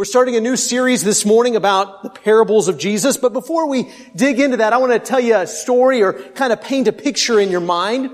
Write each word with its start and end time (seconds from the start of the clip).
We're 0.00 0.06
starting 0.06 0.34
a 0.34 0.40
new 0.40 0.56
series 0.56 1.04
this 1.04 1.26
morning 1.26 1.56
about 1.56 2.02
the 2.02 2.08
parables 2.08 2.68
of 2.68 2.78
Jesus, 2.78 3.18
but 3.18 3.34
before 3.34 3.68
we 3.68 3.92
dig 4.16 4.40
into 4.40 4.56
that, 4.56 4.72
I 4.72 4.78
want 4.78 4.92
to 4.92 4.98
tell 4.98 5.20
you 5.20 5.36
a 5.36 5.46
story 5.46 6.02
or 6.02 6.14
kind 6.14 6.54
of 6.54 6.62
paint 6.62 6.88
a 6.88 6.92
picture 6.92 7.38
in 7.38 7.50
your 7.50 7.60
mind. 7.60 8.10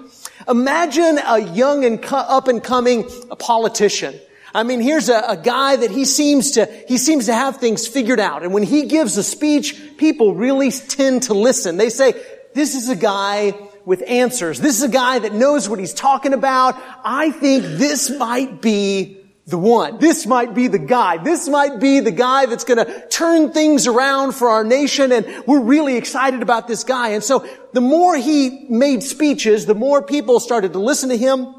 Imagine 0.49 1.21
a 1.25 1.39
young 1.39 1.85
and 1.85 2.05
up 2.11 2.49
and 2.49 2.61
coming 2.61 3.09
politician. 3.39 4.19
I 4.53 4.65
mean, 4.65 4.81
here's 4.81 5.09
a, 5.09 5.27
a, 5.29 5.37
guy 5.37 5.77
that 5.77 5.93
he 5.93 6.07
seems 6.07 6.51
to, 6.53 6.67
he 6.89 6.99
seems 6.99 7.27
to 7.27 7.35
have 7.35 7.59
things 7.59 7.87
figured 7.87 8.19
out. 8.19 8.43
And 8.43 8.53
when 8.53 8.65
he 8.65 8.87
gives 8.87 9.17
a 9.17 9.23
speech, 9.23 9.81
people 9.97 10.35
really 10.35 10.73
tend 10.73 11.23
to 11.25 11.35
listen. 11.35 11.77
They 11.77 11.91
say, 11.91 12.21
this 12.53 12.75
is 12.75 12.89
a 12.89 12.97
guy 12.97 13.55
with 13.85 14.03
answers. 14.09 14.59
This 14.59 14.77
is 14.79 14.83
a 14.83 14.89
guy 14.89 15.21
that 15.21 15.35
knows 15.35 15.69
what 15.69 15.79
he's 15.79 15.95
talking 15.95 16.33
about. 16.33 16.83
I 17.05 17.31
think 17.31 17.63
this 17.63 18.11
might 18.11 18.61
be 18.61 19.26
the 19.47 19.59
one. 19.59 19.99
This 19.99 20.27
might 20.27 20.55
be 20.55 20.67
the 20.67 20.79
guy. 20.79 21.19
This 21.19 21.49
might 21.49 21.79
be 21.79 22.01
the 22.01 22.11
guy 22.11 22.47
that's 22.47 22.65
going 22.65 22.85
to 22.85 23.09
turn 23.09 23.53
things 23.53 23.87
around 23.87 24.33
for 24.33 24.49
our 24.49 24.65
nation. 24.65 25.13
And 25.13 25.45
we're 25.47 25.61
really 25.61 25.97
excited 25.97 26.43
about 26.43 26.67
this 26.67 26.83
guy. 26.83 27.11
And 27.11 27.23
so 27.23 27.47
the 27.73 27.81
more 27.81 28.17
he 28.17 28.67
made 28.69 29.05
speeches, 29.05 29.65
the 29.65 29.75
more 29.75 30.03
people 30.03 30.41
started 30.41 30.73
to 30.73 30.81
listen 30.81 31.11
to 31.11 31.17
him. 31.17 31.55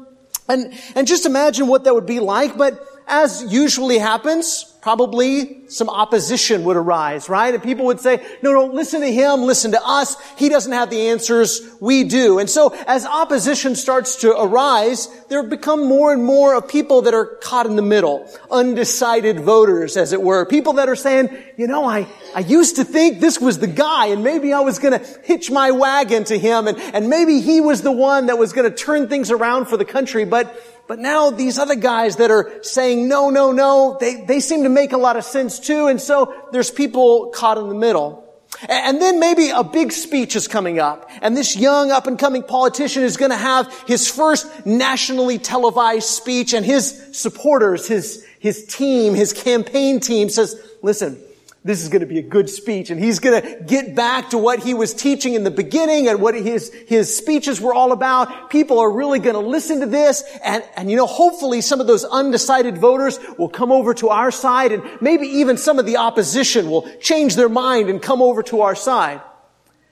And, 0.50 0.74
and 0.94 1.06
just 1.06 1.24
imagine 1.24 1.66
what 1.66 1.84
that 1.84 1.94
would 1.94 2.06
be 2.06 2.20
like. 2.20 2.58
But 2.58 2.84
as 3.06 3.50
usually 3.50 3.98
happens, 3.98 4.74
probably 4.88 5.68
some 5.68 5.90
opposition 5.90 6.64
would 6.64 6.78
arise, 6.78 7.28
right? 7.28 7.52
And 7.52 7.62
people 7.62 7.84
would 7.84 8.00
say, 8.00 8.26
no, 8.42 8.54
don't 8.54 8.72
listen 8.72 9.02
to 9.02 9.12
him, 9.12 9.42
listen 9.42 9.72
to 9.72 9.80
us. 9.84 10.16
He 10.38 10.48
doesn't 10.48 10.72
have 10.72 10.88
the 10.88 11.08
answers, 11.08 11.60
we 11.78 12.04
do. 12.04 12.38
And 12.38 12.48
so 12.48 12.74
as 12.86 13.04
opposition 13.04 13.76
starts 13.76 14.22
to 14.22 14.30
arise, 14.30 15.08
there 15.28 15.42
become 15.42 15.86
more 15.86 16.10
and 16.10 16.24
more 16.24 16.54
of 16.54 16.68
people 16.68 17.02
that 17.02 17.12
are 17.12 17.26
caught 17.26 17.66
in 17.66 17.76
the 17.76 17.82
middle, 17.82 18.26
undecided 18.50 19.40
voters, 19.40 19.98
as 19.98 20.14
it 20.14 20.22
were. 20.22 20.46
People 20.46 20.72
that 20.74 20.88
are 20.88 20.96
saying, 20.96 21.36
you 21.58 21.66
know, 21.66 21.84
I, 21.84 22.06
I 22.34 22.40
used 22.40 22.76
to 22.76 22.84
think 22.84 23.20
this 23.20 23.38
was 23.38 23.58
the 23.58 23.66
guy 23.66 24.06
and 24.06 24.24
maybe 24.24 24.54
I 24.54 24.60
was 24.60 24.78
going 24.78 24.98
to 24.98 25.06
hitch 25.22 25.50
my 25.50 25.70
wagon 25.70 26.24
to 26.24 26.38
him 26.38 26.66
and, 26.66 26.78
and 26.78 27.10
maybe 27.10 27.42
he 27.42 27.60
was 27.60 27.82
the 27.82 27.92
one 27.92 28.28
that 28.28 28.38
was 28.38 28.54
going 28.54 28.70
to 28.70 28.74
turn 28.74 29.06
things 29.06 29.30
around 29.30 29.66
for 29.66 29.76
the 29.76 29.84
country, 29.84 30.24
but 30.24 30.58
but 30.88 30.98
now 30.98 31.28
these 31.30 31.58
other 31.58 31.74
guys 31.74 32.16
that 32.16 32.30
are 32.30 32.50
saying 32.62 33.08
no, 33.08 33.28
no, 33.28 33.52
no, 33.52 33.98
they, 34.00 34.24
they 34.24 34.40
seem 34.40 34.62
to 34.62 34.70
make 34.78 34.92
a 34.92 34.96
lot 34.96 35.16
of 35.16 35.24
sense 35.24 35.58
too. 35.58 35.88
And 35.88 36.00
so 36.00 36.34
there's 36.52 36.70
people 36.70 37.30
caught 37.34 37.58
in 37.58 37.68
the 37.68 37.74
middle. 37.74 38.24
And 38.68 39.00
then 39.00 39.20
maybe 39.20 39.50
a 39.50 39.62
big 39.62 39.92
speech 39.92 40.34
is 40.34 40.48
coming 40.48 40.78
up. 40.78 41.08
And 41.20 41.36
this 41.36 41.56
young 41.56 41.90
up 41.90 42.06
and 42.06 42.18
coming 42.18 42.42
politician 42.42 43.02
is 43.02 43.16
going 43.16 43.30
to 43.30 43.36
have 43.36 43.72
his 43.86 44.10
first 44.10 44.66
nationally 44.66 45.38
televised 45.38 46.08
speech 46.08 46.54
and 46.54 46.64
his 46.64 46.84
supporters, 47.12 47.86
his, 47.86 48.26
his 48.40 48.64
team, 48.66 49.14
his 49.14 49.32
campaign 49.32 50.00
team 50.00 50.28
says, 50.28 50.56
listen, 50.82 51.20
this 51.64 51.82
is 51.82 51.88
going 51.88 52.00
to 52.00 52.06
be 52.06 52.18
a 52.18 52.22
good 52.22 52.48
speech 52.48 52.90
and 52.90 53.02
he's 53.02 53.18
going 53.18 53.42
to 53.42 53.64
get 53.64 53.94
back 53.94 54.30
to 54.30 54.38
what 54.38 54.60
he 54.60 54.74
was 54.74 54.94
teaching 54.94 55.34
in 55.34 55.42
the 55.42 55.50
beginning 55.50 56.08
and 56.08 56.20
what 56.20 56.34
his, 56.34 56.72
his 56.86 57.14
speeches 57.14 57.60
were 57.60 57.74
all 57.74 57.90
about. 57.90 58.48
People 58.48 58.78
are 58.78 58.90
really 58.90 59.18
going 59.18 59.34
to 59.34 59.40
listen 59.40 59.80
to 59.80 59.86
this 59.86 60.22
and, 60.44 60.62
and 60.76 60.90
you 60.90 60.96
know, 60.96 61.06
hopefully 61.06 61.60
some 61.60 61.80
of 61.80 61.86
those 61.86 62.04
undecided 62.04 62.78
voters 62.78 63.18
will 63.38 63.48
come 63.48 63.72
over 63.72 63.92
to 63.94 64.08
our 64.08 64.30
side 64.30 64.70
and 64.70 64.82
maybe 65.00 65.26
even 65.26 65.56
some 65.56 65.78
of 65.78 65.86
the 65.86 65.96
opposition 65.96 66.70
will 66.70 66.88
change 67.00 67.34
their 67.34 67.48
mind 67.48 67.90
and 67.90 68.00
come 68.00 68.22
over 68.22 68.42
to 68.44 68.60
our 68.60 68.76
side. 68.76 69.20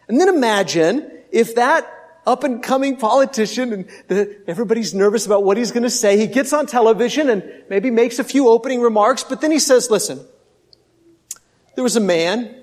And 0.09 0.21
then 0.21 0.29
imagine 0.29 1.11
if 1.33 1.57
that 1.57 1.93
up 2.27 2.45
and 2.45 2.63
coming 2.63 2.97
politician 2.97 3.73
and 3.73 3.89
the, 4.09 4.37
everybody's 4.47 4.95
nervous 4.95 5.27
about 5.27 5.45
what 5.45 5.57
he's 5.57 5.73
going 5.73 5.85
to 5.85 5.91
say. 5.91 6.17
He 6.17 6.27
gets 6.27 6.53
on 6.53 6.67
television 6.67 7.29
and 7.29 7.45
maybe 7.69 7.91
makes 7.91 8.19
a 8.19 8.25
few 8.25 8.49
opening 8.49 8.81
remarks, 8.81 9.25
but 9.25 9.41
then 9.41 9.53
he 9.53 9.59
says, 9.61 9.91
listen, 9.91 10.25
there 11.77 11.85
was 11.85 11.95
a 11.95 12.01
man 12.01 12.63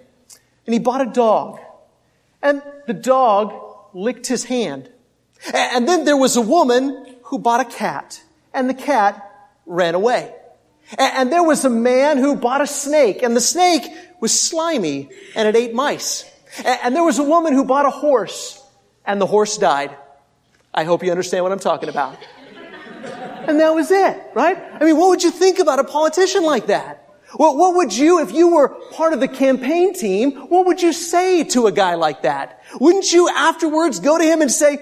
and 0.66 0.74
he 0.74 0.80
bought 0.80 1.02
a 1.02 1.12
dog 1.12 1.60
and 2.42 2.62
the 2.88 2.94
dog 2.94 3.54
licked 3.94 4.28
his 4.28 4.44
hand. 4.44 4.90
And 5.54 5.88
then 5.88 6.04
there 6.04 6.18
was 6.18 6.36
a 6.36 6.42
woman 6.42 7.16
who 7.24 7.40
bought 7.40 7.62
a 7.62 7.66
cat 7.66 8.22
and 8.54 8.70
the 8.70 8.74
cat 8.74 9.30
ran 9.66 9.96
away. 9.96 10.34
And 10.98 11.32
there 11.32 11.44
was 11.44 11.64
a 11.64 11.70
man 11.70 12.18
who 12.18 12.36
bought 12.36 12.62
a 12.62 12.68
snake 12.68 13.24
and 13.24 13.36
the 13.36 13.42
snake 13.42 13.84
was 14.20 14.38
slimy 14.38 15.10
and 15.36 15.48
it 15.48 15.56
ate 15.56 15.74
mice. 15.74 16.30
And 16.66 16.96
there 16.96 17.04
was 17.04 17.20
a 17.20 17.24
woman 17.24 17.54
who 17.54 17.64
bought 17.64 17.86
a 17.86 17.90
horse 17.90 18.62
and 19.06 19.22
the 19.22 19.26
horse 19.26 19.58
died. 19.58 19.96
I 20.74 20.84
hope 20.84 21.04
you 21.04 21.12
understand 21.12 21.44
what 21.44 21.52
I'm 21.52 21.60
talking 21.60 21.90
about. 21.90 22.18
And 23.48 23.60
that 23.60 23.76
was 23.76 23.92
it, 23.92 24.22
right? 24.34 24.58
I 24.80 24.86
mean, 24.86 24.98
what 24.98 25.10
would 25.10 25.24
you 25.24 25.32
think 25.32 25.60
about 25.60 25.80
a 25.80 25.84
politician 25.84 26.44
like 26.44 26.68
that? 26.68 27.03
What 27.36 27.76
would 27.76 27.96
you, 27.96 28.22
if 28.22 28.32
you 28.32 28.56
were 28.56 28.70
part 28.70 29.14
of 29.14 29.20
the 29.20 29.28
campaign 29.28 29.94
team, 29.94 30.34
what 30.50 30.66
would 30.66 30.82
you 30.82 30.94
say 30.94 31.44
to 31.46 31.68
a 31.68 31.72
guy 31.72 31.96
like 31.96 32.22
that? 32.22 32.62
Wouldn't 32.80 33.12
you 33.12 33.30
afterwards 33.30 34.00
go 34.00 34.18
to 34.18 34.24
him 34.24 34.42
and 34.42 34.52
say, 34.52 34.78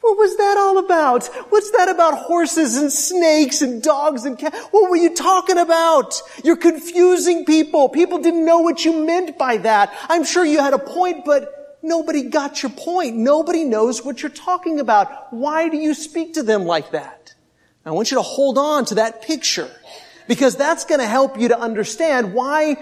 what 0.00 0.18
was 0.18 0.36
that 0.36 0.56
all 0.58 0.78
about? 0.78 1.26
What's 1.48 1.70
that 1.70 1.88
about 1.88 2.18
horses 2.18 2.76
and 2.76 2.92
snakes 2.92 3.62
and 3.62 3.82
dogs 3.82 4.26
and 4.26 4.38
cats? 4.38 4.58
What 4.70 4.90
were 4.90 4.96
you 4.96 5.14
talking 5.14 5.56
about? 5.56 6.20
You're 6.44 6.56
confusing 6.56 7.46
people. 7.46 7.88
People 7.88 8.18
didn't 8.18 8.44
know 8.44 8.58
what 8.58 8.84
you 8.84 9.06
meant 9.06 9.38
by 9.38 9.56
that. 9.58 9.94
I'm 10.10 10.24
sure 10.24 10.44
you 10.44 10.60
had 10.60 10.74
a 10.74 10.78
point, 10.78 11.24
but 11.24 11.78
nobody 11.82 12.24
got 12.24 12.62
your 12.62 12.70
point. 12.72 13.16
Nobody 13.16 13.64
knows 13.64 14.04
what 14.04 14.20
you're 14.20 14.30
talking 14.30 14.78
about. 14.78 15.32
Why 15.32 15.70
do 15.70 15.78
you 15.78 15.94
speak 15.94 16.34
to 16.34 16.42
them 16.42 16.66
like 16.66 16.90
that? 16.90 17.34
I 17.86 17.90
want 17.92 18.10
you 18.10 18.18
to 18.18 18.22
hold 18.22 18.58
on 18.58 18.84
to 18.86 18.96
that 18.96 19.22
picture. 19.22 19.70
Because 20.26 20.56
that's 20.56 20.84
going 20.84 21.00
to 21.00 21.06
help 21.06 21.38
you 21.38 21.48
to 21.48 21.58
understand 21.58 22.34
why 22.34 22.76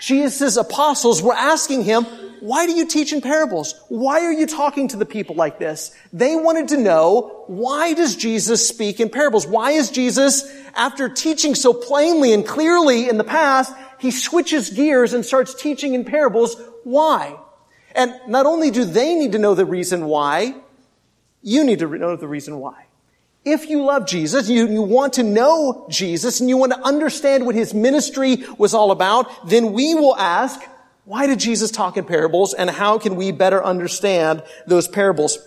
Jesus' 0.00 0.56
apostles 0.56 1.22
were 1.22 1.34
asking 1.34 1.82
him, 1.84 2.04
why 2.40 2.66
do 2.66 2.72
you 2.72 2.86
teach 2.86 3.12
in 3.12 3.20
parables? 3.20 3.74
Why 3.88 4.20
are 4.20 4.32
you 4.32 4.46
talking 4.46 4.88
to 4.88 4.96
the 4.96 5.06
people 5.06 5.34
like 5.34 5.58
this? 5.58 5.94
They 6.12 6.36
wanted 6.36 6.68
to 6.68 6.76
know, 6.76 7.44
why 7.48 7.94
does 7.94 8.16
Jesus 8.16 8.66
speak 8.66 9.00
in 9.00 9.10
parables? 9.10 9.46
Why 9.46 9.72
is 9.72 9.90
Jesus, 9.90 10.48
after 10.74 11.08
teaching 11.08 11.54
so 11.54 11.72
plainly 11.72 12.32
and 12.32 12.46
clearly 12.46 13.08
in 13.08 13.18
the 13.18 13.24
past, 13.24 13.74
he 13.98 14.10
switches 14.12 14.70
gears 14.70 15.14
and 15.14 15.24
starts 15.24 15.54
teaching 15.54 15.94
in 15.94 16.04
parables? 16.04 16.60
Why? 16.84 17.36
And 17.94 18.14
not 18.28 18.46
only 18.46 18.70
do 18.70 18.84
they 18.84 19.14
need 19.14 19.32
to 19.32 19.38
know 19.38 19.54
the 19.54 19.66
reason 19.66 20.04
why, 20.04 20.54
you 21.42 21.64
need 21.64 21.80
to 21.80 21.88
know 21.88 22.14
the 22.14 22.28
reason 22.28 22.58
why. 22.60 22.84
If 23.52 23.70
you 23.70 23.82
love 23.82 24.06
Jesus, 24.06 24.48
you, 24.48 24.68
you 24.68 24.82
want 24.82 25.14
to 25.14 25.22
know 25.22 25.86
Jesus, 25.88 26.40
and 26.40 26.48
you 26.48 26.56
want 26.58 26.72
to 26.72 26.80
understand 26.80 27.46
what 27.46 27.54
his 27.54 27.72
ministry 27.72 28.44
was 28.58 28.74
all 28.74 28.90
about, 28.90 29.48
then 29.48 29.72
we 29.72 29.94
will 29.94 30.14
ask, 30.16 30.60
why 31.04 31.26
did 31.26 31.40
Jesus 31.40 31.70
talk 31.70 31.96
in 31.96 32.04
parables, 32.04 32.52
and 32.52 32.68
how 32.68 32.98
can 32.98 33.16
we 33.16 33.32
better 33.32 33.64
understand 33.64 34.42
those 34.66 34.86
parables? 34.86 35.38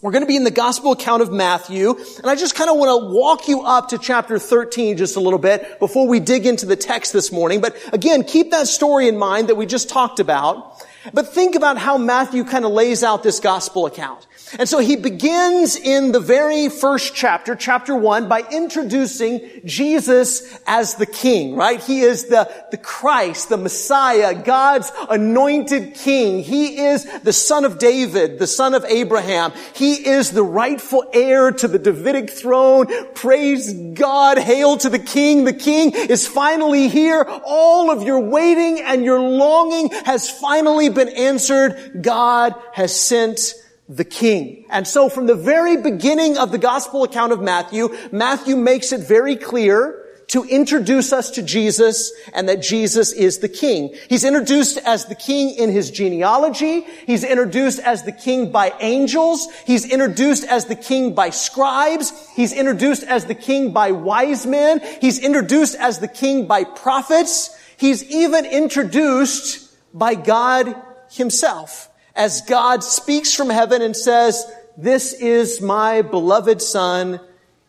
We're 0.00 0.10
going 0.10 0.22
to 0.22 0.26
be 0.26 0.36
in 0.36 0.44
the 0.44 0.50
gospel 0.50 0.92
account 0.92 1.22
of 1.22 1.30
Matthew, 1.30 1.90
and 1.90 2.26
I 2.26 2.34
just 2.34 2.54
kind 2.54 2.70
of 2.70 2.76
want 2.76 2.88
to 2.88 3.14
walk 3.14 3.46
you 3.46 3.62
up 3.62 3.90
to 3.90 3.98
chapter 3.98 4.38
13 4.38 4.96
just 4.96 5.16
a 5.16 5.20
little 5.20 5.38
bit 5.38 5.78
before 5.78 6.08
we 6.08 6.18
dig 6.18 6.46
into 6.46 6.64
the 6.64 6.74
text 6.74 7.12
this 7.12 7.30
morning. 7.30 7.60
But 7.60 7.76
again, 7.92 8.24
keep 8.24 8.50
that 8.50 8.66
story 8.66 9.06
in 9.06 9.18
mind 9.18 9.48
that 9.48 9.56
we 9.56 9.66
just 9.66 9.90
talked 9.90 10.18
about. 10.18 10.82
But 11.12 11.28
think 11.28 11.54
about 11.54 11.78
how 11.78 11.98
Matthew 11.98 12.44
kind 12.44 12.64
of 12.64 12.72
lays 12.72 13.04
out 13.04 13.22
this 13.22 13.38
gospel 13.38 13.86
account. 13.86 14.26
And 14.58 14.68
so 14.68 14.78
he 14.78 14.96
begins 14.96 15.76
in 15.76 16.12
the 16.12 16.20
very 16.20 16.68
first 16.68 17.14
chapter, 17.14 17.56
chapter 17.56 17.94
one, 17.94 18.28
by 18.28 18.42
introducing 18.50 19.62
Jesus 19.64 20.58
as 20.66 20.96
the 20.96 21.06
king, 21.06 21.56
right? 21.56 21.80
He 21.80 22.00
is 22.00 22.26
the, 22.26 22.50
the 22.70 22.76
Christ, 22.76 23.48
the 23.48 23.56
Messiah, 23.56 24.34
God's 24.34 24.92
anointed 25.08 25.94
king. 25.94 26.42
He 26.42 26.78
is 26.84 27.06
the 27.20 27.32
son 27.32 27.64
of 27.64 27.78
David, 27.78 28.38
the 28.38 28.46
son 28.46 28.74
of 28.74 28.84
Abraham. 28.84 29.52
He 29.74 30.06
is 30.06 30.32
the 30.32 30.42
rightful 30.42 31.04
heir 31.14 31.50
to 31.52 31.68
the 31.68 31.78
Davidic 31.78 32.30
throne. 32.30 32.86
Praise 33.14 33.72
God. 33.72 34.38
Hail 34.38 34.76
to 34.78 34.90
the 34.90 34.98
king. 34.98 35.44
The 35.44 35.52
king 35.52 35.92
is 35.94 36.26
finally 36.26 36.88
here. 36.88 37.22
All 37.44 37.90
of 37.90 38.02
your 38.02 38.20
waiting 38.20 38.80
and 38.80 39.04
your 39.04 39.20
longing 39.20 39.90
has 40.04 40.28
finally 40.28 40.88
been 40.88 41.08
answered. 41.08 42.02
God 42.02 42.54
has 42.72 42.94
sent 42.94 43.54
the 43.88 44.04
king. 44.04 44.64
And 44.70 44.86
so 44.86 45.08
from 45.08 45.26
the 45.26 45.34
very 45.34 45.76
beginning 45.76 46.38
of 46.38 46.52
the 46.52 46.58
gospel 46.58 47.04
account 47.04 47.32
of 47.32 47.40
Matthew, 47.40 47.94
Matthew 48.10 48.56
makes 48.56 48.92
it 48.92 49.00
very 49.00 49.36
clear 49.36 49.98
to 50.28 50.44
introduce 50.44 51.12
us 51.12 51.32
to 51.32 51.42
Jesus 51.42 52.10
and 52.32 52.48
that 52.48 52.62
Jesus 52.62 53.12
is 53.12 53.40
the 53.40 53.50
king. 53.50 53.94
He's 54.08 54.24
introduced 54.24 54.78
as 54.78 55.04
the 55.04 55.14
king 55.14 55.50
in 55.56 55.70
his 55.70 55.90
genealogy. 55.90 56.86
He's 57.06 57.22
introduced 57.22 57.80
as 57.80 58.04
the 58.04 58.12
king 58.12 58.50
by 58.50 58.72
angels. 58.80 59.48
He's 59.66 59.84
introduced 59.90 60.44
as 60.44 60.64
the 60.64 60.76
king 60.76 61.14
by 61.14 61.30
scribes. 61.30 62.12
He's 62.34 62.54
introduced 62.54 63.02
as 63.02 63.26
the 63.26 63.34
king 63.34 63.72
by 63.72 63.92
wise 63.92 64.46
men. 64.46 64.80
He's 65.02 65.18
introduced 65.18 65.74
as 65.74 65.98
the 65.98 66.08
king 66.08 66.46
by 66.46 66.64
prophets. 66.64 67.54
He's 67.76 68.02
even 68.10 68.46
introduced 68.46 69.70
by 69.92 70.14
God 70.14 70.74
himself 71.10 71.91
as 72.14 72.42
God 72.42 72.84
speaks 72.84 73.34
from 73.34 73.50
heaven 73.50 73.82
and 73.82 73.96
says, 73.96 74.44
this 74.76 75.12
is 75.12 75.60
my 75.60 76.02
beloved 76.02 76.62
son 76.62 77.20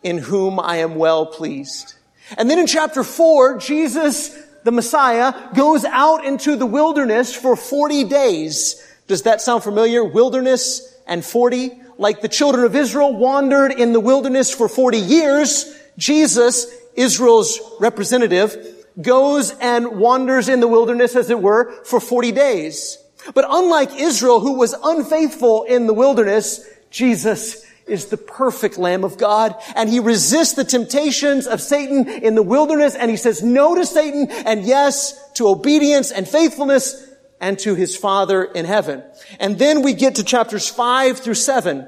in 0.04 0.18
whom 0.18 0.60
I 0.60 0.78
am 0.78 0.95
well 0.95 1.25
pleased. 1.25 1.95
And 2.38 2.50
then 2.50 2.60
in 2.60 2.68
chapter 2.68 3.04
four, 3.04 3.57
Jesus 3.57 4.38
the 4.63 4.72
Messiah, 4.72 5.34
goes 5.54 5.86
out 5.86 6.25
into 6.25 6.56
the 6.56 6.66
wilderness 6.66 7.36
for 7.36 7.56
40 7.56 8.06
days. 8.06 8.81
Does 9.07 9.24
that 9.24 9.42
sound 9.42 9.63
familiar? 9.63 10.04
Wilderness 10.04 10.98
and 11.06 11.24
40? 11.24 11.72
Like 11.98 12.22
the 12.22 12.30
children 12.30 12.66
of 12.66 12.75
Israel 12.75 13.16
wandered 13.16 13.72
in 13.72 13.94
the 13.94 14.00
wilderness 14.00 14.54
for 14.54 14.68
40 14.68 14.98
years, 14.98 15.78
Jesus, 15.98 16.66
Israel's 16.95 17.60
representative, 17.80 18.56
goes 19.00 19.51
and 19.60 20.00
wanders 20.00 20.50
in 20.50 20.60
the 20.60 20.68
wilderness, 20.68 21.16
as 21.16 21.30
it 21.30 21.42
were, 21.42 21.72
for 21.84 22.00
40 22.00 22.31
days. 22.31 22.98
But 23.34 23.46
unlike 23.48 23.94
Israel, 23.96 24.40
who 24.40 24.58
was 24.58 24.75
unfaithful 24.84 25.64
in 25.64 25.88
the 25.88 25.94
wilderness, 25.94 26.68
Jesus 26.90 27.66
is 27.86 28.06
the 28.06 28.18
perfect 28.18 28.78
Lamb 28.78 29.04
of 29.04 29.18
God, 29.18 29.56
and 29.75 29.90
he 29.90 30.00
resists 30.00 30.54
the 30.54 30.64
temptations 30.64 31.48
of 31.48 31.62
Satan 31.62 32.08
in 32.08 32.36
the 32.36 32.44
wilderness, 32.44 32.96
and 32.96 33.12
he 33.12 33.18
says 33.18 33.44
no 33.44 33.75
to 33.75 33.86
Satan, 33.86 34.30
and 34.30 34.64
yes 34.64 35.20
to 35.34 35.48
obedience 35.48 36.12
and 36.12 36.28
faithfulness, 36.28 37.10
and 37.42 37.60
to 37.60 37.75
his 37.75 37.98
Father 37.98 38.46
in 38.46 38.64
heaven. 38.64 39.04
And 39.38 39.60
then 39.60 39.81
we 39.81 39.94
get 39.94 40.16
to 40.16 40.24
chapters 40.24 40.69
5 40.69 41.19
through 41.19 41.34
7, 41.34 41.86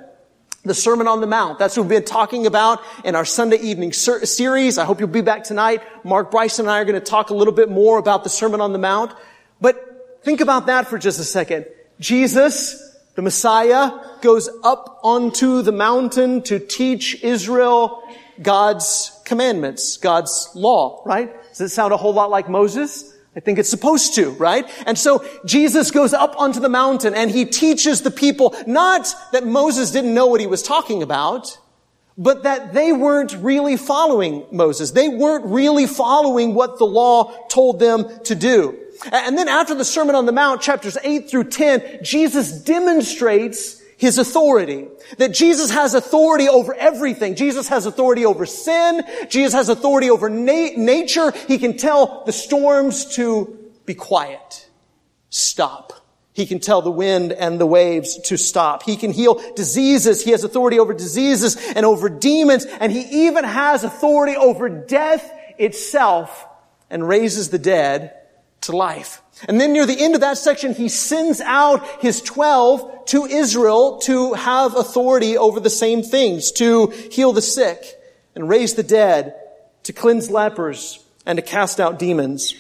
the 0.64 0.74
Sermon 0.74 1.08
on 1.08 1.22
the 1.22 1.28
Mount. 1.28 1.60
That's 1.60 1.78
what 1.78 1.84
we've 1.84 2.02
been 2.02 2.04
talking 2.04 2.46
about 2.46 2.82
in 3.06 3.16
our 3.16 3.24
Sunday 3.24 3.60
evening 3.60 3.94
ser- 3.94 4.26
series. 4.26 4.78
I 4.78 4.84
hope 4.84 5.00
you'll 5.00 5.08
be 5.08 5.22
back 5.22 5.46
tonight. 5.46 5.82
Mark 6.04 6.30
Bryson 6.30 6.66
and 6.66 6.72
I 6.72 6.82
are 6.82 6.86
going 6.86 7.00
to 7.00 7.06
talk 7.06 7.30
a 7.30 7.34
little 7.34 7.54
bit 7.54 7.70
more 7.70 7.98
about 7.98 8.26
the 8.26 8.30
Sermon 8.30 8.60
on 8.60 8.74
the 8.74 8.80
Mount. 8.80 9.14
But 9.62 9.85
think 10.26 10.42
about 10.42 10.66
that 10.66 10.88
for 10.88 10.98
just 10.98 11.20
a 11.20 11.24
second. 11.24 11.68
Jesus, 12.00 12.98
the 13.14 13.22
Messiah 13.22 13.92
goes 14.22 14.50
up 14.64 15.00
onto 15.04 15.62
the 15.62 15.72
mountain 15.72 16.42
to 16.44 16.58
teach 16.58 17.24
Israel 17.24 18.04
God's 18.42 19.18
commandments, 19.24 19.98
God's 19.98 20.50
law, 20.56 21.04
right? 21.06 21.32
Does 21.50 21.62
it 21.62 21.70
sound 21.70 21.94
a 21.94 21.98
whole 21.98 22.14
lot 22.14 22.32
like 22.32 22.50
Moses? 22.50 23.14
I 23.36 23.40
think 23.40 23.60
it's 23.60 23.70
supposed 23.70 24.16
to, 24.16 24.32
right? 24.32 24.66
And 24.88 24.98
so 24.98 25.24
Jesus 25.46 25.92
goes 25.92 26.14
up 26.14 26.40
onto 26.40 26.60
the 26.60 26.70
mountain 26.70 27.14
and 27.14 27.30
he 27.30 27.46
teaches 27.46 28.02
the 28.02 28.12
people 28.12 28.56
not 28.66 29.14
that 29.32 29.46
Moses 29.46 29.92
didn't 29.92 30.14
know 30.14 30.26
what 30.26 30.42
he 30.42 30.48
was 30.48 30.64
talking 30.64 31.04
about, 31.04 31.58
but 32.18 32.44
that 32.44 32.74
they 32.74 32.92
weren't 32.94 33.34
really 33.36 33.78
following 33.78 34.46
Moses. 34.52 34.92
They 34.92 35.10
weren't 35.10 35.46
really 35.46 35.86
following 35.86 36.56
what 36.56 36.80
the 36.80 36.86
law 36.86 37.48
told 37.48 37.80
them 37.80 38.08
to 38.24 38.34
do. 38.34 38.80
And 39.12 39.38
then 39.38 39.48
after 39.48 39.76
the 39.76 39.86
Sermon 39.86 40.16
on 40.16 40.26
the 40.26 40.32
Mount, 40.32 40.62
chapters 40.62 40.98
8 41.04 41.30
through 41.30 41.46
10, 41.46 42.00
Jesus 42.04 42.52
demonstrates 42.64 43.82
his 43.98 44.18
authority. 44.18 44.88
That 45.18 45.34
Jesus 45.34 45.72
has 45.72 45.94
authority 45.94 46.50
over 46.50 46.74
everything. 46.74 47.36
Jesus 47.36 47.68
has 47.70 47.86
authority 47.86 48.26
over 48.26 48.46
sin. 48.46 49.04
Jesus 49.30 49.54
has 49.54 49.70
authority 49.70 50.10
over 50.10 50.30
na- 50.30 50.76
nature. 50.76 51.32
He 51.48 51.58
can 51.58 51.78
tell 51.78 52.24
the 52.26 52.32
storms 52.32 53.16
to 53.16 53.58
be 53.86 53.94
quiet. 53.94 54.68
Stop. 55.30 55.94
He 56.34 56.46
can 56.46 56.60
tell 56.60 56.82
the 56.82 56.92
wind 56.92 57.32
and 57.32 57.60
the 57.60 57.66
waves 57.66 58.20
to 58.26 58.38
stop. 58.38 58.84
He 58.84 58.98
can 58.98 59.12
heal 59.12 59.42
diseases. 59.56 60.22
He 60.22 60.32
has 60.32 60.44
authority 60.44 60.80
over 60.80 60.94
diseases 60.94 61.56
and 61.56 61.86
over 61.86 62.10
demons. 62.10 62.66
And 62.66 62.92
he 62.92 63.28
even 63.28 63.46
has 63.46 63.86
authority 63.86 64.36
over 64.36 64.68
death 64.68 65.32
itself 65.58 66.46
and 66.90 67.08
raises 67.08 67.50
the 67.50 67.60
dead 67.60 68.15
to 68.66 68.76
life. 68.76 69.22
And 69.48 69.60
then 69.60 69.74
near 69.74 69.86
the 69.86 70.00
end 70.00 70.16
of 70.16 70.22
that 70.22 70.38
section, 70.38 70.74
he 70.74 70.90
sends 70.90 71.42
out 71.42 71.86
his 72.02 72.22
12 72.22 73.06
to 73.08 73.26
Israel 73.26 73.98
to 74.00 74.34
have 74.34 74.76
authority 74.76 75.38
over 75.38 75.60
the 75.60 75.70
same 75.70 76.04
things, 76.04 76.52
to 76.54 76.88
heal 76.88 77.34
the 77.34 77.42
sick 77.42 77.84
and 78.34 78.48
raise 78.48 78.76
the 78.76 78.84
dead, 78.84 79.36
to 79.84 79.94
cleanse 79.94 80.32
lepers 80.32 81.04
and 81.26 81.38
to 81.38 81.42
cast 81.42 81.80
out 81.80 82.00
demons. 82.00 82.56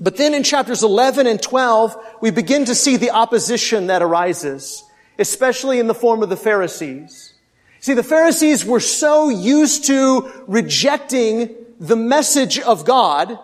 But 0.00 0.16
then 0.16 0.34
in 0.34 0.42
chapters 0.42 0.82
11 0.82 1.26
and 1.26 1.40
12, 1.40 1.96
we 2.20 2.30
begin 2.30 2.64
to 2.64 2.74
see 2.74 2.96
the 2.96 3.10
opposition 3.10 3.86
that 3.86 4.02
arises, 4.02 4.82
especially 5.18 5.78
in 5.78 5.86
the 5.86 5.94
form 5.94 6.22
of 6.22 6.28
the 6.28 6.36
Pharisees. 6.36 7.34
See, 7.80 7.94
the 7.94 8.02
Pharisees 8.02 8.64
were 8.64 8.80
so 8.80 9.28
used 9.28 9.84
to 9.86 10.30
rejecting 10.46 11.54
the 11.78 11.96
message 11.96 12.58
of 12.58 12.84
God 12.84 13.38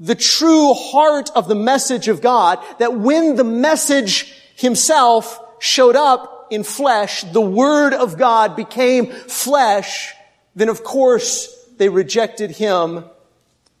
the 0.00 0.14
true 0.14 0.74
heart 0.74 1.30
of 1.34 1.48
the 1.48 1.54
message 1.54 2.08
of 2.08 2.20
God, 2.20 2.58
that 2.78 2.94
when 2.94 3.36
the 3.36 3.44
message 3.44 4.34
himself 4.56 5.38
showed 5.58 5.96
up 5.96 6.48
in 6.50 6.64
flesh, 6.64 7.22
the 7.22 7.40
word 7.40 7.94
of 7.94 8.18
God 8.18 8.56
became 8.56 9.06
flesh, 9.06 10.12
then 10.54 10.68
of 10.68 10.84
course 10.84 11.48
they 11.78 11.88
rejected 11.88 12.50
him 12.50 13.04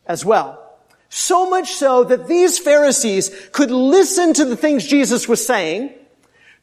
as 0.06 0.24
well. 0.24 0.58
So 1.08 1.50
much 1.50 1.72
so 1.72 2.04
that 2.04 2.26
these 2.26 2.58
Pharisees 2.58 3.30
could 3.52 3.70
listen 3.70 4.32
to 4.34 4.44
the 4.44 4.56
things 4.56 4.86
Jesus 4.86 5.28
was 5.28 5.44
saying, 5.44 5.92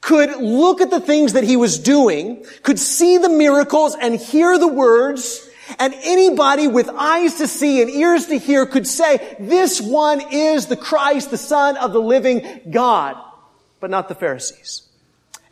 could 0.02 0.38
look 0.38 0.82
at 0.82 0.90
the 0.90 1.02
things 1.02 1.34
that 1.34 1.44
he 1.44 1.58
was 1.58 1.78
doing, 1.78 2.46
could 2.64 2.80
see 2.80 3.18
the 3.18 3.30
miracles 3.30 3.96
and 4.00 4.16
hear 4.16 4.58
the 4.58 4.68
words, 4.68 5.49
and 5.78 5.94
anybody 5.94 6.68
with 6.68 6.90
eyes 6.90 7.36
to 7.36 7.48
see 7.48 7.82
and 7.82 7.90
ears 7.90 8.28
to 8.28 8.38
hear 8.38 8.66
could 8.66 8.88
say, 8.88 9.36
this 9.40 9.80
one 9.80 10.22
is 10.32 10.68
the 10.68 10.78
Christ, 10.78 11.32
the 11.32 11.38
Son 11.38 11.78
of 11.78 11.94
the 11.94 12.02
living 12.02 12.62
God. 12.70 13.18
But 13.80 13.90
not 13.90 14.08
the 14.08 14.16
Pharisees. 14.16 14.84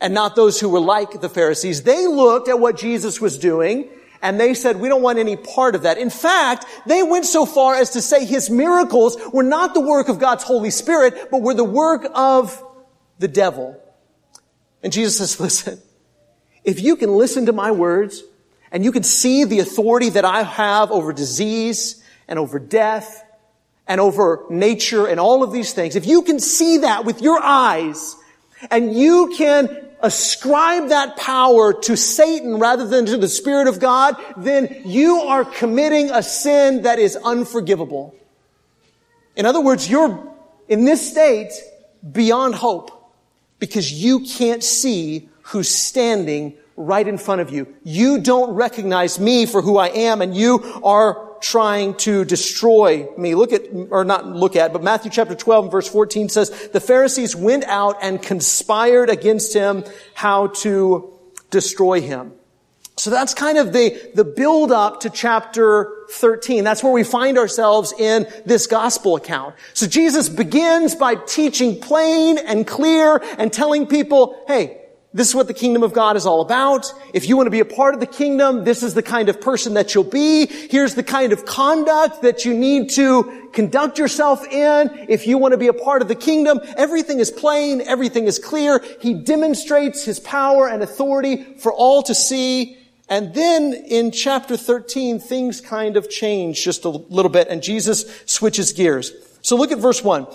And 0.00 0.14
not 0.14 0.36
those 0.36 0.60
who 0.60 0.68
were 0.68 0.80
like 0.80 1.20
the 1.20 1.28
Pharisees. 1.28 1.82
They 1.82 2.06
looked 2.06 2.48
at 2.48 2.58
what 2.58 2.76
Jesus 2.76 3.20
was 3.20 3.38
doing 3.38 3.88
and 4.20 4.40
they 4.40 4.54
said, 4.54 4.76
we 4.76 4.88
don't 4.88 5.02
want 5.02 5.18
any 5.18 5.36
part 5.36 5.74
of 5.74 5.82
that. 5.82 5.98
In 5.98 6.10
fact, 6.10 6.66
they 6.86 7.02
went 7.02 7.24
so 7.24 7.46
far 7.46 7.76
as 7.76 7.90
to 7.90 8.02
say 8.02 8.24
his 8.24 8.50
miracles 8.50 9.16
were 9.32 9.44
not 9.44 9.74
the 9.74 9.80
work 9.80 10.08
of 10.08 10.18
God's 10.18 10.42
Holy 10.42 10.70
Spirit, 10.70 11.28
but 11.30 11.40
were 11.40 11.54
the 11.54 11.64
work 11.64 12.08
of 12.14 12.64
the 13.18 13.28
devil. 13.28 13.80
And 14.82 14.92
Jesus 14.92 15.18
says, 15.18 15.40
listen, 15.40 15.80
if 16.64 16.80
you 16.80 16.96
can 16.96 17.10
listen 17.10 17.46
to 17.46 17.52
my 17.52 17.70
words 17.70 18.22
and 18.70 18.84
you 18.84 18.92
can 18.92 19.02
see 19.02 19.44
the 19.44 19.60
authority 19.60 20.10
that 20.10 20.24
I 20.24 20.42
have 20.42 20.90
over 20.90 21.12
disease 21.12 22.02
and 22.26 22.38
over 22.38 22.58
death 22.58 23.24
and 23.86 24.00
over 24.00 24.44
nature 24.50 25.06
and 25.06 25.18
all 25.18 25.42
of 25.42 25.52
these 25.52 25.72
things. 25.72 25.96
If 25.96 26.06
you 26.06 26.22
can 26.22 26.38
see 26.38 26.78
that 26.78 27.04
with 27.04 27.22
your 27.22 27.40
eyes 27.42 28.16
and 28.70 28.94
you 28.94 29.34
can 29.36 29.88
ascribe 30.00 30.90
that 30.90 31.16
power 31.16 31.72
to 31.72 31.96
Satan 31.96 32.58
rather 32.58 32.86
than 32.86 33.06
to 33.06 33.16
the 33.16 33.28
Spirit 33.28 33.66
of 33.66 33.80
God, 33.80 34.16
then 34.36 34.82
you 34.84 35.16
are 35.20 35.44
committing 35.44 36.10
a 36.10 36.22
sin 36.22 36.82
that 36.82 36.98
is 36.98 37.16
unforgivable. 37.16 38.14
In 39.34 39.46
other 39.46 39.60
words, 39.60 39.88
you're 39.88 40.34
in 40.68 40.84
this 40.84 41.10
state 41.10 41.52
beyond 42.12 42.54
hope 42.54 43.12
because 43.58 43.90
you 43.92 44.20
can't 44.20 44.62
see 44.62 45.28
who's 45.42 45.68
standing 45.68 46.56
right 46.78 47.06
in 47.06 47.18
front 47.18 47.40
of 47.40 47.50
you. 47.50 47.74
You 47.82 48.20
don't 48.20 48.54
recognize 48.54 49.18
me 49.18 49.46
for 49.46 49.60
who 49.60 49.76
I 49.76 49.88
am 49.88 50.22
and 50.22 50.34
you 50.34 50.80
are 50.84 51.36
trying 51.40 51.94
to 51.94 52.24
destroy 52.24 53.08
me. 53.18 53.34
Look 53.34 53.52
at, 53.52 53.62
or 53.90 54.04
not 54.04 54.26
look 54.26 54.56
at, 54.56 54.72
but 54.72 54.82
Matthew 54.82 55.10
chapter 55.10 55.34
12 55.34 55.70
verse 55.70 55.88
14 55.88 56.28
says, 56.28 56.68
the 56.68 56.80
Pharisees 56.80 57.34
went 57.34 57.64
out 57.64 57.98
and 58.00 58.22
conspired 58.22 59.10
against 59.10 59.52
him 59.52 59.84
how 60.14 60.48
to 60.48 61.12
destroy 61.50 62.00
him. 62.00 62.32
So 62.96 63.10
that's 63.10 63.34
kind 63.34 63.58
of 63.58 63.72
the, 63.72 64.10
the 64.14 64.24
build 64.24 64.72
up 64.72 65.00
to 65.00 65.10
chapter 65.10 65.92
13. 66.10 66.64
That's 66.64 66.82
where 66.82 66.92
we 66.92 67.04
find 67.04 67.38
ourselves 67.38 67.92
in 67.96 68.26
this 68.44 68.66
gospel 68.66 69.16
account. 69.16 69.54
So 69.74 69.86
Jesus 69.86 70.28
begins 70.28 70.94
by 70.94 71.14
teaching 71.14 71.80
plain 71.80 72.38
and 72.38 72.66
clear 72.66 73.22
and 73.38 73.52
telling 73.52 73.86
people, 73.86 74.42
hey, 74.48 74.87
this 75.14 75.28
is 75.28 75.34
what 75.34 75.46
the 75.46 75.54
kingdom 75.54 75.82
of 75.82 75.94
God 75.94 76.16
is 76.16 76.26
all 76.26 76.42
about. 76.42 76.92
If 77.14 77.28
you 77.28 77.36
want 77.36 77.46
to 77.46 77.50
be 77.50 77.60
a 77.60 77.64
part 77.64 77.94
of 77.94 78.00
the 78.00 78.06
kingdom, 78.06 78.64
this 78.64 78.82
is 78.82 78.92
the 78.92 79.02
kind 79.02 79.30
of 79.30 79.40
person 79.40 79.74
that 79.74 79.94
you'll 79.94 80.04
be. 80.04 80.46
Here's 80.46 80.94
the 80.94 81.02
kind 81.02 81.32
of 81.32 81.46
conduct 81.46 82.20
that 82.22 82.44
you 82.44 82.52
need 82.52 82.90
to 82.90 83.48
conduct 83.54 83.98
yourself 83.98 84.46
in. 84.46 85.06
If 85.08 85.26
you 85.26 85.38
want 85.38 85.52
to 85.52 85.58
be 85.58 85.68
a 85.68 85.72
part 85.72 86.02
of 86.02 86.08
the 86.08 86.14
kingdom, 86.14 86.60
everything 86.76 87.20
is 87.20 87.30
plain, 87.30 87.80
everything 87.80 88.24
is 88.24 88.38
clear. 88.38 88.84
He 89.00 89.14
demonstrates 89.14 90.04
his 90.04 90.20
power 90.20 90.68
and 90.68 90.82
authority 90.82 91.54
for 91.56 91.72
all 91.72 92.02
to 92.02 92.14
see. 92.14 92.76
And 93.08 93.32
then 93.32 93.72
in 93.72 94.10
chapter 94.10 94.58
13, 94.58 95.20
things 95.20 95.62
kind 95.62 95.96
of 95.96 96.10
change 96.10 96.62
just 96.62 96.84
a 96.84 96.90
little 96.90 97.30
bit 97.30 97.48
and 97.48 97.62
Jesus 97.62 98.04
switches 98.26 98.72
gears. 98.72 99.12
So 99.40 99.56
look 99.56 99.72
at 99.72 99.78
verse 99.78 100.04
1 100.04 100.26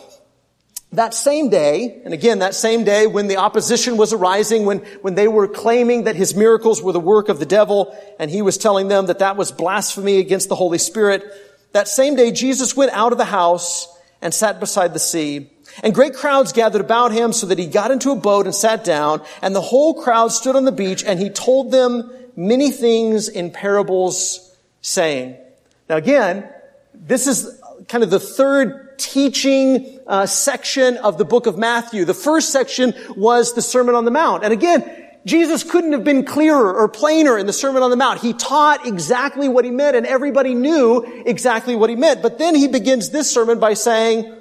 that 0.93 1.13
same 1.13 1.49
day, 1.49 2.01
and 2.05 2.13
again, 2.13 2.39
that 2.39 2.55
same 2.55 2.83
day 2.83 3.07
when 3.07 3.27
the 3.27 3.37
opposition 3.37 3.97
was 3.97 4.13
arising, 4.13 4.65
when, 4.65 4.79
when 5.01 5.15
they 5.15 5.27
were 5.27 5.47
claiming 5.47 6.03
that 6.03 6.15
his 6.15 6.35
miracles 6.35 6.81
were 6.81 6.91
the 6.91 6.99
work 6.99 7.29
of 7.29 7.39
the 7.39 7.45
devil, 7.45 7.97
and 8.19 8.29
he 8.29 8.41
was 8.41 8.57
telling 8.57 8.87
them 8.87 9.07
that 9.07 9.19
that 9.19 9.35
was 9.35 9.51
blasphemy 9.51 10.19
against 10.19 10.49
the 10.49 10.55
Holy 10.55 10.77
Spirit, 10.77 11.23
that 11.71 11.87
same 11.87 12.15
day 12.15 12.31
Jesus 12.31 12.75
went 12.75 12.91
out 12.91 13.11
of 13.11 13.17
the 13.17 13.25
house 13.25 13.87
and 14.21 14.33
sat 14.33 14.59
beside 14.59 14.93
the 14.93 14.99
sea. 14.99 15.49
And 15.83 15.95
great 15.95 16.13
crowds 16.13 16.53
gathered 16.53 16.81
about 16.81 17.11
him 17.11 17.33
so 17.33 17.47
that 17.47 17.57
he 17.57 17.65
got 17.65 17.89
into 17.89 18.11
a 18.11 18.15
boat 18.15 18.45
and 18.45 18.53
sat 18.53 18.83
down, 18.83 19.23
and 19.41 19.55
the 19.55 19.61
whole 19.61 20.01
crowd 20.01 20.31
stood 20.31 20.55
on 20.55 20.65
the 20.65 20.71
beach, 20.71 21.03
and 21.03 21.19
he 21.19 21.29
told 21.29 21.71
them 21.71 22.11
many 22.35 22.69
things 22.69 23.27
in 23.27 23.49
parables, 23.49 24.55
saying. 24.81 25.37
Now 25.89 25.97
again, 25.97 26.47
this 26.93 27.25
is 27.25 27.59
kind 27.87 28.03
of 28.03 28.11
the 28.11 28.19
third 28.19 28.99
teaching 28.99 29.92
uh, 30.07 30.25
section 30.25 30.97
of 30.97 31.17
the 31.17 31.25
book 31.25 31.45
of 31.47 31.57
Matthew. 31.57 32.05
The 32.05 32.13
first 32.13 32.51
section 32.51 32.93
was 33.15 33.53
the 33.53 33.61
Sermon 33.61 33.95
on 33.95 34.05
the 34.05 34.11
Mount. 34.11 34.43
And 34.43 34.53
again, 34.53 35.03
Jesus 35.25 35.63
couldn't 35.63 35.93
have 35.93 36.03
been 36.03 36.25
clearer 36.25 36.73
or 36.73 36.89
plainer 36.89 37.37
in 37.37 37.45
the 37.45 37.53
Sermon 37.53 37.81
on 37.81 37.89
the 37.89 37.95
Mount. 37.95 38.19
He 38.19 38.33
taught 38.33 38.85
exactly 38.85 39.47
what 39.47 39.63
he 39.63 39.71
meant 39.71 39.95
and 39.95 40.05
everybody 40.05 40.53
knew 40.53 41.23
exactly 41.25 41.75
what 41.75 41.89
he 41.89 41.95
meant. 41.95 42.21
But 42.21 42.37
then 42.37 42.55
he 42.55 42.67
begins 42.67 43.09
this 43.09 43.31
sermon 43.31 43.59
by 43.59 43.73
saying, 43.73 44.35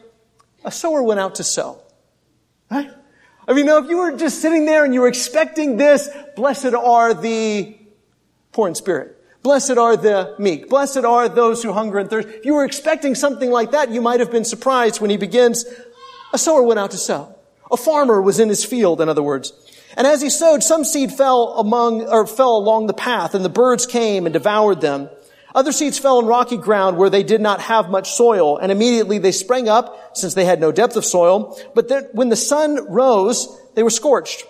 a 0.65 0.73
sower 0.73 1.03
went 1.03 1.21
out 1.21 1.37
to 1.37 1.45
sow. 1.45 1.81
Right? 2.71 2.91
I 3.47 3.55
mean, 3.55 3.67
now 3.67 3.79
if 3.79 3.89
you 3.89 3.99
were 3.99 4.17
just 4.17 4.41
sitting 4.41 4.67
there 4.67 4.85
and 4.85 4.95
you 4.95 5.01
were 5.01 5.09
expecting 5.09 5.77
this, 5.77 6.09
blessed 6.37 6.75
are 6.75 7.15
the 7.15 7.77
poor 8.53 8.69
in 8.69 8.75
spirit. 8.75 9.22
Blessed 9.43 9.77
are 9.77 9.97
the 9.97 10.37
meek. 10.39 10.69
Blessed 10.69 10.99
are 10.99 11.29
those 11.29 11.63
who 11.63 11.73
hunger 11.73 11.99
and 11.99 12.09
thirst. 12.09 12.29
If 12.29 12.45
you 12.45 12.55
were 12.55 12.65
expecting 12.65 13.15
something 13.15 13.51
like 13.51 13.73
that, 13.73 13.91
you 13.91 14.01
might 14.01 14.21
have 14.21 14.31
been 14.31 14.45
surprised 14.45 15.01
when 15.01 15.11
he 15.11 15.17
begins, 15.17 15.65
a 16.33 16.39
sower 16.39 16.63
went 16.63 16.79
out 16.79 16.93
to 16.93 16.97
sow. 16.97 17.35
A 17.71 17.77
farmer 17.77 18.23
was 18.23 18.39
in 18.39 18.49
his 18.49 18.65
field, 18.65 19.01
in 19.01 19.09
other 19.09 19.23
words. 19.23 19.53
And 19.97 20.07
as 20.07 20.23
he 20.23 20.31
sowed, 20.31 20.63
some 20.63 20.85
seed 20.85 21.13
fell 21.13 21.55
among, 21.59 22.03
or 22.03 22.27
fell 22.27 22.57
along 22.57 22.87
the 22.87 22.95
path, 22.95 23.35
and 23.35 23.45
the 23.45 23.51
birds 23.51 23.85
came 23.85 24.27
and 24.27 24.33
devoured 24.33 24.81
them. 24.81 25.11
Other 25.55 25.73
seeds 25.73 25.99
fell 25.99 26.19
on 26.19 26.27
rocky 26.27 26.57
ground 26.57 26.97
where 26.97 27.11
they 27.11 27.23
did 27.23 27.41
not 27.41 27.61
have 27.61 27.91
much 27.91 28.13
soil, 28.13 28.59
and 28.59 28.71
immediately 28.71 29.19
they 29.19 29.33
sprang 29.33 29.69
up, 29.69 30.17
since 30.17 30.35
they 30.35 30.45
had 30.45 30.61
no 30.61 30.73
depth 30.73 30.97
of 30.97 31.05
soil. 31.05 31.59
But 31.75 31.89
then, 31.89 32.09
when 32.13 32.29
the 32.29 32.37
sun 32.37 32.91
rose, 32.91 33.49
they 33.75 33.83
were 33.83 33.91
scorched. 33.91 34.45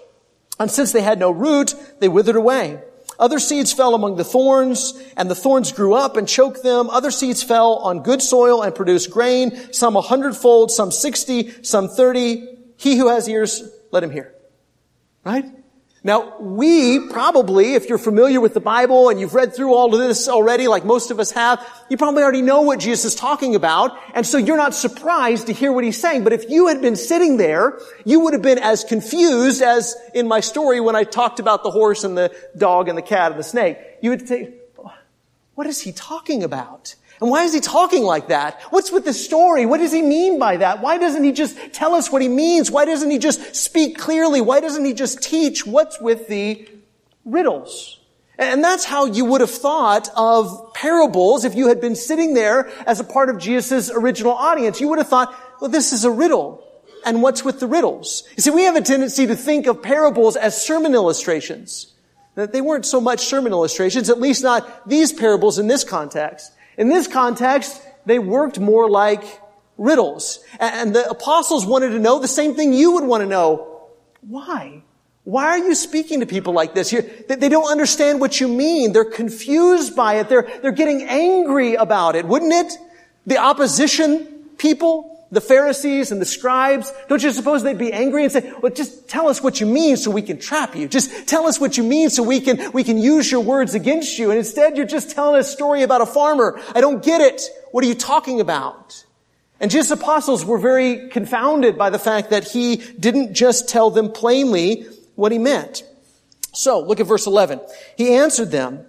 And 0.60 0.70
since 0.70 0.92
they 0.92 1.00
had 1.00 1.18
no 1.18 1.30
root, 1.30 1.74
they 1.98 2.08
withered 2.08 2.36
away. 2.36 2.80
Other 3.18 3.38
seeds 3.38 3.72
fell 3.72 3.94
among 3.94 4.16
the 4.16 4.24
thorns, 4.24 5.00
and 5.16 5.30
the 5.30 5.34
thorns 5.34 5.72
grew 5.72 5.94
up 5.94 6.16
and 6.16 6.26
choked 6.26 6.62
them. 6.62 6.90
Other 6.90 7.10
seeds 7.10 7.42
fell 7.42 7.76
on 7.76 8.02
good 8.02 8.22
soil 8.22 8.62
and 8.62 8.74
produced 8.74 9.10
grain, 9.10 9.72
some 9.72 9.96
a 9.96 10.00
hundredfold, 10.00 10.70
some 10.70 10.90
sixty, 10.90 11.52
some 11.62 11.88
thirty. 11.88 12.48
He 12.76 12.96
who 12.96 13.08
has 13.08 13.28
ears, 13.28 13.62
let 13.90 14.02
him 14.02 14.10
hear. 14.10 14.34
Right? 15.24 15.44
Now, 16.04 16.36
we 16.40 16.98
probably, 17.10 17.74
if 17.74 17.88
you're 17.88 17.96
familiar 17.96 18.40
with 18.40 18.54
the 18.54 18.60
Bible 18.60 19.08
and 19.08 19.20
you've 19.20 19.34
read 19.34 19.54
through 19.54 19.72
all 19.72 19.94
of 19.94 20.00
this 20.00 20.28
already, 20.28 20.66
like 20.66 20.84
most 20.84 21.12
of 21.12 21.20
us 21.20 21.30
have, 21.30 21.64
you 21.88 21.96
probably 21.96 22.24
already 22.24 22.42
know 22.42 22.62
what 22.62 22.80
Jesus 22.80 23.04
is 23.04 23.14
talking 23.14 23.54
about, 23.54 23.96
and 24.12 24.26
so 24.26 24.36
you're 24.36 24.56
not 24.56 24.74
surprised 24.74 25.46
to 25.46 25.52
hear 25.52 25.72
what 25.72 25.84
he's 25.84 26.00
saying. 26.00 26.24
But 26.24 26.32
if 26.32 26.50
you 26.50 26.66
had 26.66 26.82
been 26.82 26.96
sitting 26.96 27.36
there, 27.36 27.78
you 28.04 28.18
would 28.20 28.32
have 28.32 28.42
been 28.42 28.58
as 28.58 28.82
confused 28.82 29.62
as 29.62 29.94
in 30.12 30.26
my 30.26 30.40
story 30.40 30.80
when 30.80 30.96
I 30.96 31.04
talked 31.04 31.38
about 31.38 31.62
the 31.62 31.70
horse 31.70 32.02
and 32.02 32.18
the 32.18 32.34
dog 32.56 32.88
and 32.88 32.98
the 32.98 33.02
cat 33.02 33.30
and 33.30 33.38
the 33.38 33.44
snake. 33.44 33.78
You 34.00 34.10
would 34.10 34.26
say, 34.26 34.54
what 35.54 35.68
is 35.68 35.82
he 35.82 35.92
talking 35.92 36.42
about? 36.42 36.96
And 37.22 37.30
why 37.30 37.44
is 37.44 37.54
he 37.54 37.60
talking 37.60 38.02
like 38.02 38.28
that? 38.28 38.60
What's 38.70 38.90
with 38.90 39.04
the 39.04 39.14
story? 39.14 39.64
What 39.64 39.78
does 39.78 39.92
he 39.92 40.02
mean 40.02 40.40
by 40.40 40.56
that? 40.56 40.82
Why 40.82 40.98
doesn't 40.98 41.22
he 41.22 41.30
just 41.30 41.56
tell 41.72 41.94
us 41.94 42.10
what 42.10 42.20
he 42.20 42.26
means? 42.26 42.68
Why 42.68 42.84
doesn't 42.84 43.12
he 43.12 43.18
just 43.18 43.54
speak 43.54 43.96
clearly? 43.96 44.40
Why 44.40 44.58
doesn't 44.58 44.84
he 44.84 44.92
just 44.92 45.22
teach 45.22 45.64
what's 45.64 46.00
with 46.00 46.26
the 46.26 46.68
riddles? 47.24 48.00
And 48.38 48.64
that's 48.64 48.84
how 48.84 49.04
you 49.04 49.24
would 49.26 49.40
have 49.40 49.52
thought 49.52 50.08
of 50.16 50.74
parables 50.74 51.44
if 51.44 51.54
you 51.54 51.68
had 51.68 51.80
been 51.80 51.94
sitting 51.94 52.34
there 52.34 52.68
as 52.88 52.98
a 52.98 53.04
part 53.04 53.30
of 53.30 53.38
Jesus' 53.38 53.88
original 53.88 54.32
audience. 54.32 54.80
You 54.80 54.88
would 54.88 54.98
have 54.98 55.08
thought, 55.08 55.32
well, 55.60 55.70
this 55.70 55.92
is 55.92 56.04
a 56.04 56.10
riddle. 56.10 56.66
And 57.06 57.22
what's 57.22 57.44
with 57.44 57.60
the 57.60 57.68
riddles? 57.68 58.24
You 58.36 58.42
see, 58.42 58.50
we 58.50 58.64
have 58.64 58.74
a 58.74 58.82
tendency 58.82 59.28
to 59.28 59.36
think 59.36 59.68
of 59.68 59.80
parables 59.80 60.34
as 60.34 60.60
sermon 60.60 60.92
illustrations. 60.92 61.92
That 62.34 62.52
they 62.52 62.60
weren't 62.60 62.84
so 62.84 63.00
much 63.00 63.20
sermon 63.20 63.52
illustrations, 63.52 64.10
at 64.10 64.18
least 64.18 64.42
not 64.42 64.88
these 64.88 65.12
parables 65.12 65.60
in 65.60 65.68
this 65.68 65.84
context. 65.84 66.50
In 66.76 66.88
this 66.88 67.06
context, 67.06 67.82
they 68.06 68.18
worked 68.18 68.58
more 68.58 68.88
like 68.90 69.40
riddles. 69.78 70.40
And 70.58 70.94
the 70.94 71.08
apostles 71.08 71.66
wanted 71.66 71.90
to 71.90 71.98
know 71.98 72.18
the 72.18 72.28
same 72.28 72.54
thing 72.54 72.72
you 72.72 72.92
would 72.92 73.04
want 73.04 73.22
to 73.22 73.28
know. 73.28 73.88
Why? 74.20 74.82
Why 75.24 75.44
are 75.46 75.58
you 75.58 75.74
speaking 75.74 76.20
to 76.20 76.26
people 76.26 76.52
like 76.52 76.74
this? 76.74 76.90
they 76.90 77.48
don't 77.48 77.70
understand 77.70 78.20
what 78.20 78.40
you 78.40 78.48
mean. 78.48 78.92
They're 78.92 79.04
confused 79.04 79.94
by 79.94 80.14
it. 80.14 80.28
They're, 80.28 80.48
they're 80.62 80.72
getting 80.72 81.02
angry 81.02 81.74
about 81.74 82.16
it, 82.16 82.26
wouldn't 82.26 82.52
it? 82.52 82.76
The 83.26 83.38
opposition 83.38 84.26
people, 84.58 85.21
the 85.32 85.40
Pharisees 85.40 86.12
and 86.12 86.20
the 86.20 86.26
scribes, 86.26 86.92
don't 87.08 87.22
you 87.22 87.32
suppose 87.32 87.62
they'd 87.62 87.78
be 87.78 87.92
angry 87.92 88.22
and 88.22 88.30
say, 88.30 88.52
well, 88.62 88.70
just 88.70 89.08
tell 89.08 89.28
us 89.28 89.42
what 89.42 89.60
you 89.60 89.66
mean 89.66 89.96
so 89.96 90.10
we 90.10 90.22
can 90.22 90.38
trap 90.38 90.76
you. 90.76 90.86
Just 90.86 91.26
tell 91.26 91.46
us 91.46 91.58
what 91.58 91.76
you 91.76 91.82
mean 91.82 92.10
so 92.10 92.22
we 92.22 92.38
can, 92.38 92.70
we 92.72 92.84
can 92.84 92.98
use 92.98 93.32
your 93.32 93.40
words 93.40 93.74
against 93.74 94.18
you. 94.18 94.30
And 94.30 94.38
instead 94.38 94.76
you're 94.76 94.86
just 94.86 95.10
telling 95.10 95.40
a 95.40 95.42
story 95.42 95.82
about 95.82 96.02
a 96.02 96.06
farmer. 96.06 96.60
I 96.74 96.80
don't 96.80 97.02
get 97.02 97.20
it. 97.20 97.42
What 97.72 97.82
are 97.82 97.88
you 97.88 97.94
talking 97.94 98.40
about? 98.40 99.04
And 99.58 99.70
Jesus' 99.70 99.90
apostles 99.90 100.44
were 100.44 100.58
very 100.58 101.08
confounded 101.08 101.78
by 101.78 101.90
the 101.90 101.98
fact 101.98 102.30
that 102.30 102.44
he 102.44 102.76
didn't 102.76 103.32
just 103.32 103.68
tell 103.68 103.90
them 103.90 104.12
plainly 104.12 104.86
what 105.14 105.32
he 105.32 105.38
meant. 105.38 105.82
So, 106.52 106.80
look 106.80 107.00
at 107.00 107.06
verse 107.06 107.26
11. 107.26 107.60
He 107.96 108.14
answered 108.14 108.50
them, 108.50 108.84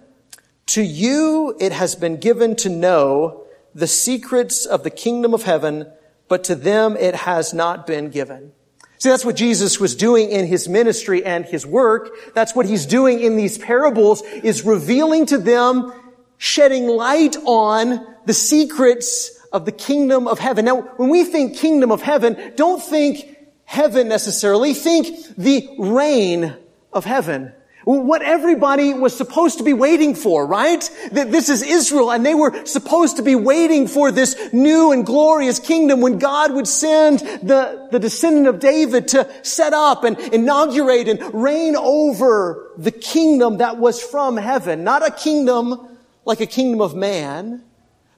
to 0.66 0.82
you 0.82 1.56
it 1.60 1.72
has 1.72 1.94
been 1.94 2.18
given 2.18 2.56
to 2.56 2.68
know 2.68 3.44
the 3.74 3.86
secrets 3.86 4.64
of 4.64 4.82
the 4.82 4.90
kingdom 4.90 5.34
of 5.34 5.42
heaven, 5.42 5.90
but 6.28 6.44
to 6.44 6.54
them 6.54 6.96
it 6.96 7.14
has 7.14 7.54
not 7.54 7.86
been 7.86 8.10
given. 8.10 8.52
See, 8.98 9.10
that's 9.10 9.24
what 9.24 9.36
Jesus 9.36 9.78
was 9.78 9.94
doing 9.94 10.30
in 10.30 10.46
his 10.46 10.68
ministry 10.68 11.24
and 11.24 11.44
his 11.44 11.66
work. 11.66 12.10
That's 12.34 12.54
what 12.54 12.64
he's 12.64 12.86
doing 12.86 13.20
in 13.20 13.36
these 13.36 13.58
parables 13.58 14.22
is 14.22 14.64
revealing 14.64 15.26
to 15.26 15.38
them, 15.38 15.92
shedding 16.38 16.86
light 16.86 17.36
on 17.44 18.06
the 18.24 18.32
secrets 18.32 19.38
of 19.52 19.66
the 19.66 19.72
kingdom 19.72 20.26
of 20.26 20.38
heaven. 20.38 20.64
Now, 20.64 20.80
when 20.96 21.10
we 21.10 21.24
think 21.24 21.58
kingdom 21.58 21.92
of 21.92 22.00
heaven, 22.00 22.54
don't 22.56 22.82
think 22.82 23.36
heaven 23.64 24.08
necessarily. 24.08 24.72
Think 24.72 25.36
the 25.36 25.68
reign 25.78 26.56
of 26.92 27.04
heaven. 27.04 27.52
What 27.84 28.22
everybody 28.22 28.94
was 28.94 29.14
supposed 29.14 29.58
to 29.58 29.64
be 29.64 29.74
waiting 29.74 30.14
for, 30.14 30.46
right? 30.46 30.88
That 31.12 31.30
this 31.30 31.48
is 31.48 31.62
Israel 31.62 32.10
and 32.10 32.24
they 32.24 32.34
were 32.34 32.64
supposed 32.64 33.16
to 33.18 33.22
be 33.22 33.34
waiting 33.34 33.88
for 33.88 34.10
this 34.10 34.52
new 34.52 34.92
and 34.92 35.04
glorious 35.04 35.58
kingdom 35.58 36.00
when 36.00 36.18
God 36.18 36.54
would 36.54 36.66
send 36.66 37.20
the, 37.20 37.88
the 37.90 37.98
descendant 37.98 38.46
of 38.46 38.58
David 38.58 39.08
to 39.08 39.28
set 39.44 39.74
up 39.74 40.04
and 40.04 40.18
inaugurate 40.18 41.08
and 41.08 41.34
reign 41.34 41.76
over 41.76 42.70
the 42.78 42.90
kingdom 42.90 43.58
that 43.58 43.76
was 43.76 44.02
from 44.02 44.38
heaven. 44.38 44.82
Not 44.82 45.06
a 45.06 45.10
kingdom 45.10 45.98
like 46.24 46.40
a 46.40 46.46
kingdom 46.46 46.80
of 46.80 46.94
man. 46.94 47.62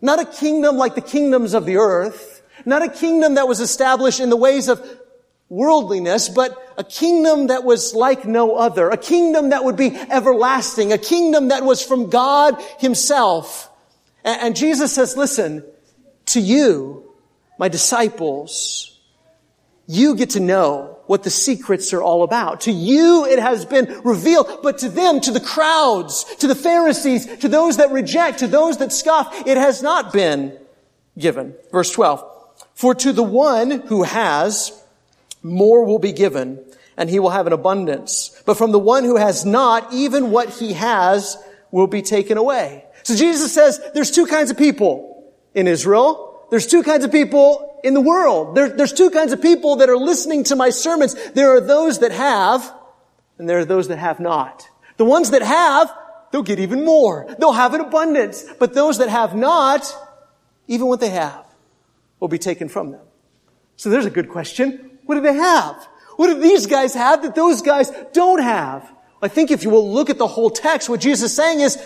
Not 0.01 0.21
a 0.21 0.25
kingdom 0.25 0.77
like 0.77 0.95
the 0.95 1.01
kingdoms 1.01 1.55
of 1.55 1.67
the 1.67 1.77
earth. 1.77 2.43
Not 2.65 2.83
a 2.83 2.89
kingdom 2.89 3.35
that 3.35 3.49
was 3.49 3.61
established 3.61 4.21
in 4.21 4.31
the 4.31 4.37
ways 4.37 4.69
of 4.69 4.81
worldliness, 5.49 6.29
but 6.29 6.75
a 6.77 6.85
kingdom 6.85 7.49
that 7.49 7.65
was 7.65 7.95
like 7.95 8.25
no 8.25 8.57
other, 8.57 8.91
a 8.91 8.97
kingdom 8.97 9.51
that 9.51 9.65
would 9.65 9.77
be 9.77 9.95
everlasting, 9.95 10.93
a 10.93 10.99
kingdom 10.99 11.49
that 11.49 11.65
was 11.65 11.83
from 11.83 12.11
God 12.11 12.61
himself. 12.79 13.71
And, 14.25 14.57
Jesus 14.57 14.93
says, 14.93 15.17
listen, 15.17 15.65
to 16.27 16.41
you, 16.41 17.13
my 17.59 17.69
disciples, 17.69 18.99
you 19.87 20.17
get 20.17 20.31
to 20.31 20.41
know 20.41 20.99
what 21.07 21.23
the 21.23 21.31
secrets 21.31 21.93
are 21.93 22.03
all 22.03 22.25
about. 22.25 22.63
To 22.63 22.73
you 22.73 23.25
it 23.25 23.39
has 23.39 23.65
been 23.65 24.01
revealed, 24.05 24.61
but 24.65 24.79
to 24.79 24.89
them, 24.89 25.21
to 25.21 25.31
the 25.31 25.41
crowds, 25.41 26.25
to 26.41 26.49
the 26.49 26.57
Pharisees, 26.57 27.27
to 27.39 27.49
those 27.49 27.77
that 27.77 27.93
reject, 27.93 28.41
to 28.41 28.49
those 28.49 28.79
that 28.79 28.93
scoff, 28.93 29.47
it 29.47 29.57
has 29.57 29.83
not 29.83 30.13
been 30.13 30.59
given. 31.17 31.55
Verse 31.71 31.93
12. 31.93 32.25
For 32.75 32.97
to 32.97 33.13
the 33.13 33.23
one 33.23 33.71
who 33.71 34.03
has, 34.03 34.73
more 35.47 35.85
will 35.85 35.99
be 35.99 36.13
given 36.13 36.65
and 36.97 37.09
he 37.09 37.19
will 37.19 37.31
have 37.31 37.47
an 37.47 37.53
abundance. 37.53 38.43
But 38.45 38.57
from 38.57 38.73
the 38.73 38.79
one 38.79 39.05
who 39.05 39.17
has 39.17 39.45
not, 39.45 39.93
even 39.93 40.31
what 40.31 40.51
he 40.51 40.73
has 40.73 41.37
will 41.71 41.87
be 41.87 42.03
taken 42.03 42.39
away. 42.39 42.85
So 43.03 43.15
Jesus 43.15 43.53
says 43.53 43.81
there's 43.95 44.11
two 44.11 44.27
kinds 44.27 44.51
of 44.51 44.59
people 44.59 45.33
in 45.55 45.69
Israel. 45.69 46.47
There's 46.51 46.67
two 46.67 46.83
kinds 46.83 47.05
of 47.05 47.13
people 47.13 47.81
in 47.85 47.95
the 47.95 48.01
world. 48.01 48.57
There, 48.57 48.69
there's 48.69 48.93
two 48.93 49.11
kinds 49.11 49.33
of 49.33 49.41
people 49.41 49.77
that 49.77 49.89
are 49.89 49.97
listening 49.97 50.45
to 50.45 50.57
my 50.57 50.71
sermons. 50.71 51.15
There 51.33 51.55
are 51.55 51.61
those 51.61 52.01
that 52.01 52.13
have, 52.13 52.73
and 53.39 53.49
there 53.49 53.59
are 53.59 53.65
those 53.65 53.89
that 53.89 53.99
have 53.99 54.19
not. 54.19 54.69
The 54.97 55.05
ones 55.05 55.31
that 55.31 55.43
have, 55.43 55.93
they'll 56.33 56.43
get 56.43 56.59
even 56.59 56.85
more. 56.85 57.27
They'll 57.39 57.53
have 57.53 57.75
an 57.75 57.81
abundance. 57.81 58.45
But 58.59 58.75
those 58.75 58.99
that 58.99 59.09
have 59.09 59.37
not, 59.37 59.95
even 60.67 60.87
what 60.87 61.01
they 61.01 61.11
have, 61.11 61.45
will 62.19 62.29
be 62.29 62.39
taken 62.39 62.69
from 62.69 62.93
them. 62.93 63.03
So 63.77 63.91
there's 63.91 64.07
a 64.07 64.11
good 64.11 64.31
question. 64.31 64.96
What 65.07 65.15
do 65.15 65.21
they 65.23 65.35
have? 65.35 65.89
What 66.17 66.29
do 66.29 66.41
these 66.41 66.67
guys 66.67 66.95
have 66.95 67.23
that 67.23 67.35
those 67.35 67.63
guys 67.63 67.91
don't 68.13 68.43
have? 68.43 68.91
I 69.23 69.29
think 69.29 69.51
if 69.51 69.65
you 69.65 69.71
will 69.71 69.91
look 69.91 70.11
at 70.11 70.19
the 70.19 70.27
whole 70.27 70.51
text, 70.51 70.89
what 70.89 71.01
Jesus 71.01 71.31
is 71.31 71.37
saying 71.37 71.61
is, 71.61 71.79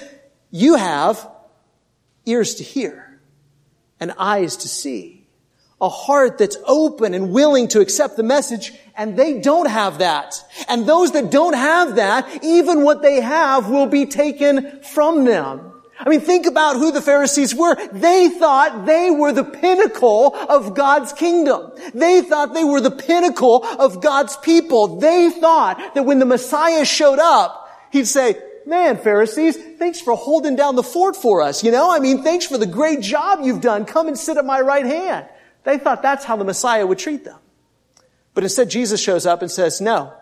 you 0.51 0.75
have 0.75 1.31
ears 2.27 2.57
to 2.57 2.65
hear 2.65 3.21
and 4.01 4.13
eyes 4.19 4.57
to 4.59 4.69
see, 4.69 5.29
a 5.81 5.89
heart 5.89 6.39
that's 6.39 6.57
open 6.67 7.15
and 7.15 7.33
willing 7.33 7.69
to 7.69 7.81
accept 7.81 8.17
the 8.17 8.23
message, 8.23 8.73
and 8.97 9.17
they 9.17 9.41
don't 9.41 9.69
have 9.69 9.99
that. 9.99 10.35
And 10.69 10.87
those 10.87 11.13
that 11.13 11.31
don't 11.31 11.55
have 11.55 11.97
that, 11.97 12.45
even 12.45 12.83
what 12.83 13.03
they 13.03 13.21
have 13.21 13.69
will 13.69 13.87
be 13.87 14.07
taken 14.07 14.81
from 14.83 15.25
them. 15.25 15.70
I 16.03 16.09
mean, 16.09 16.21
think 16.21 16.47
about 16.47 16.77
who 16.77 16.93
the 16.93 17.03
Pharisees 17.03 17.55
were. 17.55 17.77
They 17.93 18.31
thought 18.31 18.87
they 18.87 19.11
were 19.11 19.33
the 19.33 19.45
pinnacle 19.45 20.35
of 20.35 20.75
God's 20.75 21.13
kingdom. 21.13 21.73
They 21.93 22.23
thought 22.23 22.55
they 22.55 22.65
were 22.65 22.81
the 22.81 22.91
pinnacle 22.91 23.65
of 23.65 24.01
God's 24.01 24.37
people. 24.39 24.99
They 24.99 25.31
thought 25.31 25.95
that 25.95 26.05
when 26.05 26.19
the 26.19 26.25
Messiah 26.25 26.85
showed 26.85 27.19
up, 27.19 27.69
he'd 27.93 28.07
say, 28.07 28.41
man, 28.67 28.97
Pharisees, 28.97 29.57
thanks 29.79 30.01
for 30.01 30.17
holding 30.17 30.57
down 30.57 30.77
the 30.77 30.83
fort 30.83 31.17
for 31.17 31.43
us. 31.43 31.63
You 31.63 31.71
know, 31.71 31.91
I 31.91 31.99
mean, 31.99 32.23
thanks 32.23 32.47
for 32.47 32.57
the 32.57 32.67
great 32.67 33.01
job 33.01 33.41
you've 33.43 33.61
done. 33.61 33.85
Come 33.85 34.09
and 34.09 34.19
sit 34.19 34.37
at 34.39 34.45
my 34.45 34.61
right 34.61 34.87
hand. 34.87 35.27
They 35.65 35.77
thought 35.77 36.03
that's 36.03 36.25
how 36.25 36.37
the 36.37 36.45
Messiah 36.45 36.87
would 36.87 36.99
treat 36.99 37.25
them. 37.25 37.39
But 38.33 38.45
instead, 38.45 38.71
Jesus 38.71 39.01
shows 39.01 39.27
up 39.27 39.43
and 39.43 39.51
says, 39.51 39.81
no, 39.81 40.15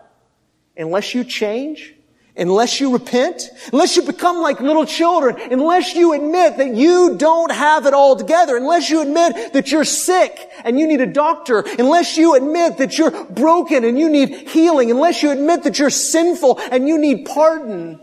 unless 0.75 1.15
you 1.15 1.23
change, 1.23 1.93
unless 2.39 2.79
you 2.79 2.93
repent, 2.93 3.49
unless 3.73 3.95
you 3.95 4.01
become 4.01 4.37
like 4.37 4.59
little 4.59 4.85
children, 4.85 5.37
unless 5.51 5.93
you 5.93 6.13
admit 6.13 6.57
that 6.57 6.73
you 6.73 7.17
don't 7.17 7.51
have 7.51 7.85
it 7.85 7.93
all 7.93 8.15
together, 8.15 8.55
unless 8.55 8.89
you 8.89 9.01
admit 9.01 9.53
that 9.53 9.71
you're 9.71 9.83
sick 9.83 10.49
and 10.63 10.79
you 10.79 10.87
need 10.87 11.01
a 11.01 11.05
doctor, 11.05 11.59
unless 11.77 12.17
you 12.17 12.35
admit 12.35 12.77
that 12.77 12.97
you're 12.97 13.25
broken 13.25 13.83
and 13.83 13.99
you 13.99 14.09
need 14.09 14.47
healing, 14.47 14.89
unless 14.89 15.21
you 15.21 15.31
admit 15.31 15.63
that 15.63 15.77
you're 15.79 15.89
sinful 15.89 16.59
and 16.71 16.87
you 16.87 16.97
need 16.97 17.25
pardon, 17.25 17.99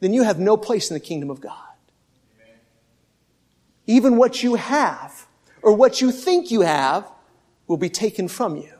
then 0.00 0.12
you 0.12 0.22
have 0.22 0.38
no 0.38 0.56
place 0.56 0.90
in 0.90 0.94
the 0.94 1.00
kingdom 1.00 1.30
of 1.30 1.40
God. 1.40 1.58
Even 3.86 4.16
what 4.16 4.42
you 4.42 4.54
have 4.54 5.26
or 5.62 5.74
what 5.74 6.00
you 6.00 6.12
think 6.12 6.50
you 6.50 6.60
have 6.60 7.10
will 7.66 7.76
be 7.76 7.88
taken 7.88 8.28
from 8.28 8.56
you. 8.56 8.70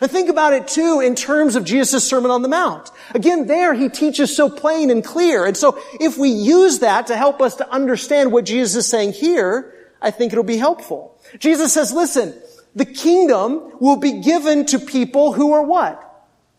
And 0.00 0.10
think 0.10 0.28
about 0.28 0.52
it 0.52 0.68
too 0.68 1.00
in 1.00 1.14
terms 1.14 1.56
of 1.56 1.64
Jesus' 1.64 2.08
Sermon 2.08 2.30
on 2.30 2.42
the 2.42 2.48
Mount. 2.48 2.90
Again, 3.14 3.46
there 3.46 3.74
he 3.74 3.88
teaches 3.88 4.34
so 4.34 4.48
plain 4.48 4.90
and 4.90 5.04
clear. 5.04 5.44
And 5.46 5.56
so 5.56 5.80
if 5.98 6.16
we 6.16 6.28
use 6.28 6.78
that 6.78 7.08
to 7.08 7.16
help 7.16 7.42
us 7.42 7.56
to 7.56 7.68
understand 7.70 8.30
what 8.30 8.44
Jesus 8.44 8.76
is 8.76 8.86
saying 8.86 9.14
here, 9.14 9.74
I 10.00 10.10
think 10.10 10.32
it'll 10.32 10.44
be 10.44 10.56
helpful. 10.58 11.18
Jesus 11.38 11.72
says, 11.72 11.92
listen, 11.92 12.34
the 12.74 12.84
kingdom 12.84 13.72
will 13.80 13.96
be 13.96 14.20
given 14.20 14.64
to 14.66 14.78
people 14.78 15.32
who 15.32 15.52
are 15.52 15.62
what? 15.62 16.06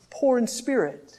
Poor 0.09 0.38
in 0.38 0.47
spirit. 0.47 1.10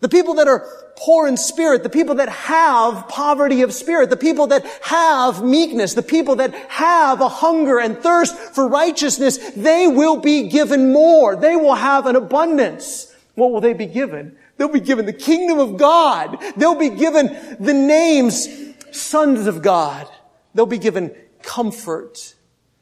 The 0.00 0.08
people 0.08 0.34
that 0.34 0.46
are 0.46 0.68
poor 0.96 1.26
in 1.26 1.36
spirit, 1.36 1.82
the 1.82 1.88
people 1.88 2.16
that 2.16 2.28
have 2.28 3.08
poverty 3.08 3.62
of 3.62 3.72
spirit, 3.72 4.10
the 4.10 4.16
people 4.16 4.46
that 4.48 4.64
have 4.82 5.42
meekness, 5.42 5.94
the 5.94 6.02
people 6.02 6.36
that 6.36 6.54
have 6.54 7.20
a 7.20 7.28
hunger 7.28 7.78
and 7.78 7.98
thirst 7.98 8.36
for 8.36 8.68
righteousness, 8.68 9.38
they 9.52 9.86
will 9.88 10.16
be 10.16 10.48
given 10.48 10.92
more. 10.92 11.34
They 11.34 11.56
will 11.56 11.74
have 11.74 12.06
an 12.06 12.16
abundance. 12.16 13.14
What 13.34 13.52
will 13.52 13.60
they 13.60 13.72
be 13.72 13.86
given? 13.86 14.36
They'll 14.56 14.68
be 14.68 14.80
given 14.80 15.06
the 15.06 15.12
kingdom 15.12 15.58
of 15.58 15.76
God. 15.76 16.38
They'll 16.56 16.74
be 16.74 16.90
given 16.90 17.56
the 17.60 17.74
names 17.74 18.48
sons 18.92 19.46
of 19.46 19.62
God. 19.62 20.08
They'll 20.54 20.66
be 20.66 20.78
given 20.78 21.14
comfort. 21.42 22.34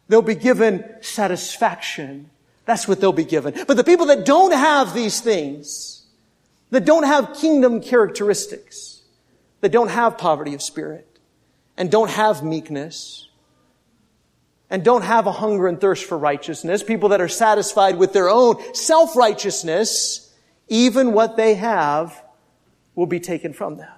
They'll 0.08 0.22
be 0.22 0.34
given 0.34 0.84
satisfaction. 1.00 2.30
That's 2.64 2.86
what 2.86 3.00
they'll 3.00 3.12
be 3.12 3.24
given. 3.24 3.54
But 3.66 3.76
the 3.76 3.84
people 3.84 4.06
that 4.06 4.24
don't 4.24 4.52
have 4.52 4.94
these 4.94 5.20
things, 5.20 6.03
that 6.74 6.84
don't 6.84 7.04
have 7.04 7.34
kingdom 7.34 7.80
characteristics, 7.80 9.02
that 9.60 9.70
don't 9.70 9.90
have 9.90 10.18
poverty 10.18 10.54
of 10.54 10.60
spirit, 10.60 11.20
and 11.76 11.88
don't 11.88 12.10
have 12.10 12.42
meekness, 12.42 13.28
and 14.68 14.84
don't 14.84 15.02
have 15.02 15.28
a 15.28 15.32
hunger 15.32 15.68
and 15.68 15.80
thirst 15.80 16.04
for 16.04 16.18
righteousness, 16.18 16.82
people 16.82 17.10
that 17.10 17.20
are 17.20 17.28
satisfied 17.28 17.96
with 17.96 18.12
their 18.12 18.28
own 18.28 18.56
self-righteousness, 18.74 20.34
even 20.66 21.12
what 21.12 21.36
they 21.36 21.54
have 21.54 22.24
will 22.96 23.06
be 23.06 23.20
taken 23.20 23.52
from 23.52 23.76
them. 23.76 23.92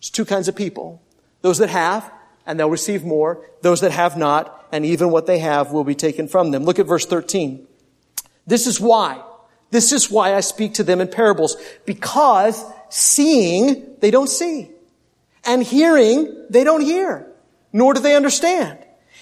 There's 0.00 0.10
two 0.10 0.24
kinds 0.24 0.48
of 0.48 0.56
people. 0.56 1.00
Those 1.42 1.58
that 1.58 1.70
have, 1.70 2.10
and 2.44 2.58
they'll 2.58 2.68
receive 2.68 3.04
more. 3.04 3.46
Those 3.62 3.82
that 3.82 3.92
have 3.92 4.16
not, 4.16 4.66
and 4.72 4.84
even 4.84 5.12
what 5.12 5.26
they 5.28 5.38
have 5.38 5.70
will 5.70 5.84
be 5.84 5.94
taken 5.94 6.26
from 6.26 6.50
them. 6.50 6.64
Look 6.64 6.80
at 6.80 6.86
verse 6.86 7.06
13. 7.06 7.68
This 8.48 8.66
is 8.66 8.80
why 8.80 9.22
this 9.74 9.92
is 9.92 10.10
why 10.10 10.34
I 10.34 10.40
speak 10.40 10.74
to 10.74 10.84
them 10.84 11.00
in 11.00 11.08
parables. 11.08 11.56
Because 11.84 12.64
seeing, 12.90 13.96
they 14.00 14.10
don't 14.12 14.28
see. 14.28 14.70
And 15.44 15.62
hearing, 15.62 16.46
they 16.48 16.62
don't 16.62 16.80
hear. 16.80 17.26
Nor 17.72 17.94
do 17.94 18.00
they 18.00 18.14
understand. 18.14 18.78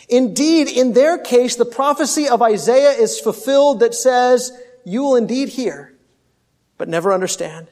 Indeed, 0.09 0.68
in 0.68 0.92
their 0.92 1.16
case, 1.16 1.57
the 1.57 1.64
prophecy 1.64 2.29
of 2.29 2.42
Isaiah 2.42 2.90
is 2.90 3.18
fulfilled 3.18 3.81
that 3.81 3.94
says, 3.94 4.53
you 4.85 5.03
will 5.03 5.16
indeed 5.16 5.48
hear, 5.48 5.94
but 6.77 6.88
never 6.88 7.14
understand. 7.14 7.68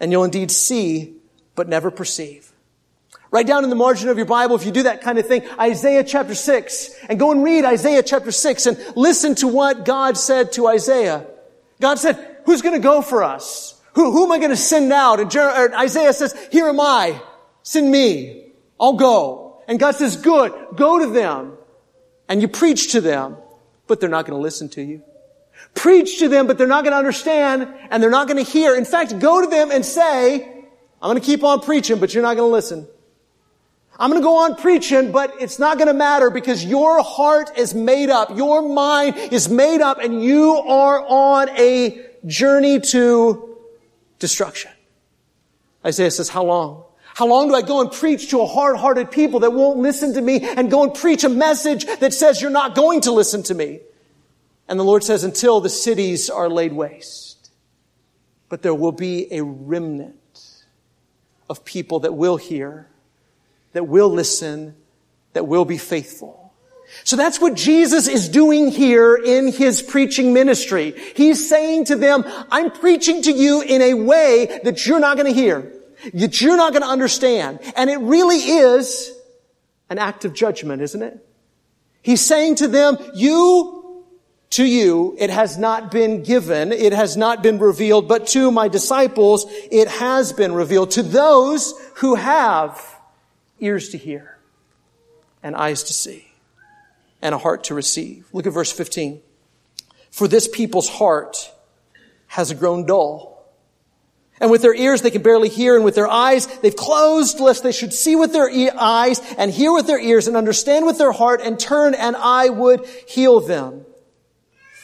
And 0.00 0.10
you'll 0.10 0.24
indeed 0.24 0.50
see, 0.50 1.14
but 1.54 1.68
never 1.68 1.92
perceive. 1.92 2.50
Write 3.30 3.46
down 3.46 3.62
in 3.62 3.70
the 3.70 3.76
margin 3.76 4.08
of 4.08 4.16
your 4.16 4.26
Bible, 4.26 4.56
if 4.56 4.66
you 4.66 4.72
do 4.72 4.82
that 4.84 5.02
kind 5.02 5.18
of 5.18 5.26
thing, 5.26 5.42
Isaiah 5.60 6.02
chapter 6.02 6.34
6, 6.34 6.90
and 7.08 7.18
go 7.18 7.30
and 7.30 7.44
read 7.44 7.64
Isaiah 7.64 8.02
chapter 8.02 8.32
6 8.32 8.66
and 8.66 8.78
listen 8.96 9.36
to 9.36 9.48
what 9.48 9.84
God 9.84 10.16
said 10.16 10.52
to 10.52 10.66
Isaiah. 10.66 11.26
God 11.80 11.98
said, 11.98 12.38
who's 12.44 12.62
going 12.62 12.74
to 12.74 12.80
go 12.80 13.02
for 13.02 13.22
us? 13.22 13.80
Who, 13.94 14.12
who 14.12 14.24
am 14.24 14.32
I 14.32 14.38
going 14.38 14.50
to 14.50 14.56
send 14.56 14.92
out? 14.92 15.20
And 15.20 15.30
Jer- 15.30 15.74
Isaiah 15.74 16.12
says, 16.12 16.34
here 16.50 16.68
am 16.68 16.80
I. 16.80 17.20
Send 17.62 17.90
me. 17.90 18.52
I'll 18.78 18.94
go. 18.94 19.62
And 19.68 19.78
God 19.78 19.94
says, 19.94 20.16
good. 20.16 20.52
Go 20.76 20.98
to 20.98 21.06
them. 21.06 21.56
And 22.28 22.42
you 22.42 22.48
preach 22.48 22.92
to 22.92 23.00
them, 23.00 23.36
but 23.86 24.00
they're 24.00 24.08
not 24.08 24.26
going 24.26 24.38
to 24.38 24.42
listen 24.42 24.68
to 24.70 24.82
you. 24.82 25.02
Preach 25.74 26.18
to 26.18 26.28
them, 26.28 26.46
but 26.46 26.58
they're 26.58 26.66
not 26.66 26.84
going 26.84 26.92
to 26.92 26.98
understand 26.98 27.68
and 27.90 28.02
they're 28.02 28.10
not 28.10 28.28
going 28.28 28.42
to 28.44 28.50
hear. 28.50 28.76
In 28.76 28.84
fact, 28.84 29.18
go 29.18 29.40
to 29.40 29.46
them 29.46 29.70
and 29.70 29.84
say, 29.84 30.42
I'm 31.00 31.10
going 31.10 31.20
to 31.20 31.24
keep 31.24 31.44
on 31.44 31.60
preaching, 31.60 31.98
but 31.98 32.12
you're 32.12 32.22
not 32.22 32.36
going 32.36 32.48
to 32.48 32.52
listen. 32.52 32.88
I'm 33.98 34.10
going 34.10 34.20
to 34.20 34.24
go 34.24 34.36
on 34.44 34.56
preaching, 34.56 35.10
but 35.10 35.34
it's 35.40 35.58
not 35.58 35.78
going 35.78 35.88
to 35.88 35.94
matter 35.94 36.28
because 36.28 36.64
your 36.64 37.02
heart 37.02 37.56
is 37.56 37.74
made 37.74 38.10
up. 38.10 38.36
Your 38.36 38.60
mind 38.60 39.16
is 39.16 39.48
made 39.48 39.80
up 39.80 39.98
and 39.98 40.22
you 40.22 40.56
are 40.56 41.04
on 41.06 41.48
a 41.50 42.04
journey 42.26 42.80
to 42.80 43.56
destruction. 44.18 44.70
Isaiah 45.84 46.10
says, 46.10 46.28
how 46.28 46.44
long? 46.44 46.84
How 47.14 47.26
long 47.26 47.48
do 47.48 47.54
I 47.54 47.62
go 47.62 47.80
and 47.80 47.90
preach 47.90 48.28
to 48.30 48.42
a 48.42 48.46
hard-hearted 48.46 49.10
people 49.10 49.40
that 49.40 49.52
won't 49.52 49.78
listen 49.78 50.12
to 50.14 50.20
me 50.20 50.40
and 50.40 50.70
go 50.70 50.82
and 50.82 50.92
preach 50.92 51.24
a 51.24 51.30
message 51.30 51.86
that 52.00 52.12
says 52.12 52.42
you're 52.42 52.50
not 52.50 52.74
going 52.74 53.00
to 53.02 53.12
listen 53.12 53.42
to 53.44 53.54
me? 53.54 53.80
And 54.68 54.78
the 54.78 54.84
Lord 54.84 55.04
says, 55.04 55.24
until 55.24 55.60
the 55.60 55.70
cities 55.70 56.28
are 56.28 56.50
laid 56.50 56.74
waste. 56.74 57.50
But 58.50 58.60
there 58.60 58.74
will 58.74 58.92
be 58.92 59.32
a 59.32 59.42
remnant 59.42 60.64
of 61.48 61.64
people 61.64 62.00
that 62.00 62.12
will 62.14 62.36
hear 62.36 62.88
that 63.76 63.84
will 63.84 64.08
listen, 64.08 64.74
that 65.34 65.46
will 65.46 65.64
be 65.64 65.78
faithful. 65.78 66.52
So 67.04 67.16
that's 67.16 67.40
what 67.40 67.54
Jesus 67.54 68.08
is 68.08 68.28
doing 68.28 68.70
here 68.70 69.16
in 69.16 69.52
his 69.52 69.82
preaching 69.82 70.32
ministry. 70.32 70.94
He's 71.14 71.48
saying 71.48 71.86
to 71.86 71.96
them, 71.96 72.24
I'm 72.50 72.70
preaching 72.70 73.22
to 73.22 73.32
you 73.32 73.60
in 73.60 73.82
a 73.82 73.94
way 73.94 74.60
that 74.64 74.86
you're 74.86 75.00
not 75.00 75.16
going 75.16 75.32
to 75.32 75.38
hear, 75.38 75.72
that 76.14 76.40
you're 76.40 76.56
not 76.56 76.72
going 76.72 76.82
to 76.82 76.88
understand. 76.88 77.60
And 77.76 77.90
it 77.90 77.98
really 77.98 78.36
is 78.38 79.12
an 79.90 79.98
act 79.98 80.24
of 80.24 80.32
judgment, 80.32 80.82
isn't 80.82 81.02
it? 81.02 81.26
He's 82.02 82.24
saying 82.24 82.56
to 82.56 82.68
them, 82.68 82.98
you, 83.14 84.04
to 84.50 84.64
you, 84.64 85.16
it 85.18 85.30
has 85.30 85.58
not 85.58 85.90
been 85.90 86.22
given, 86.22 86.72
it 86.72 86.92
has 86.92 87.16
not 87.16 87.42
been 87.42 87.58
revealed, 87.58 88.06
but 88.08 88.28
to 88.28 88.52
my 88.52 88.68
disciples, 88.68 89.46
it 89.72 89.88
has 89.88 90.32
been 90.32 90.52
revealed. 90.52 90.92
To 90.92 91.02
those 91.02 91.74
who 91.96 92.14
have, 92.14 92.80
ears 93.60 93.90
to 93.90 93.98
hear, 93.98 94.38
and 95.42 95.56
eyes 95.56 95.82
to 95.84 95.92
see, 95.92 96.32
and 97.22 97.34
a 97.34 97.38
heart 97.38 97.64
to 97.64 97.74
receive. 97.74 98.26
Look 98.32 98.46
at 98.46 98.52
verse 98.52 98.72
15. 98.72 99.20
For 100.10 100.28
this 100.28 100.48
people's 100.48 100.88
heart 100.88 101.52
has 102.28 102.52
grown 102.52 102.86
dull. 102.86 103.34
And 104.40 104.50
with 104.50 104.62
their 104.62 104.74
ears 104.74 105.02
they 105.02 105.10
can 105.10 105.22
barely 105.22 105.48
hear, 105.48 105.76
and 105.76 105.84
with 105.84 105.94
their 105.94 106.08
eyes 106.08 106.46
they've 106.60 106.76
closed 106.76 107.40
lest 107.40 107.62
they 107.62 107.72
should 107.72 107.92
see 107.92 108.16
with 108.16 108.32
their 108.32 108.48
e- 108.50 108.70
eyes 108.70 109.20
and 109.38 109.50
hear 109.50 109.72
with 109.72 109.86
their 109.86 110.00
ears 110.00 110.28
and 110.28 110.36
understand 110.36 110.84
with 110.84 110.98
their 110.98 111.12
heart 111.12 111.40
and 111.42 111.58
turn 111.58 111.94
and 111.94 112.16
I 112.16 112.50
would 112.50 112.86
heal 113.08 113.40
them. 113.40 113.86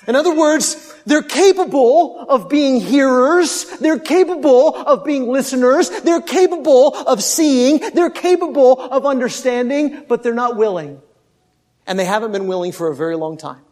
In 0.08 0.16
other 0.16 0.34
words, 0.34 0.94
they're 1.06 1.22
capable 1.22 2.18
of 2.28 2.48
being 2.48 2.80
hearers. 2.80 3.64
They're 3.78 4.00
capable 4.00 4.74
of 4.74 5.04
being 5.04 5.28
listeners. 5.28 5.90
They're 5.90 6.20
capable 6.20 6.94
of 6.94 7.22
seeing. 7.22 7.78
They're 7.94 8.10
capable 8.10 8.80
of 8.80 9.06
understanding, 9.06 10.04
but 10.08 10.22
they're 10.22 10.34
not 10.34 10.56
willing. 10.56 11.00
And 11.86 11.98
they 11.98 12.04
haven't 12.04 12.32
been 12.32 12.46
willing 12.48 12.72
for 12.72 12.88
a 12.88 12.96
very 12.96 13.16
long 13.16 13.36
time. 13.36 13.62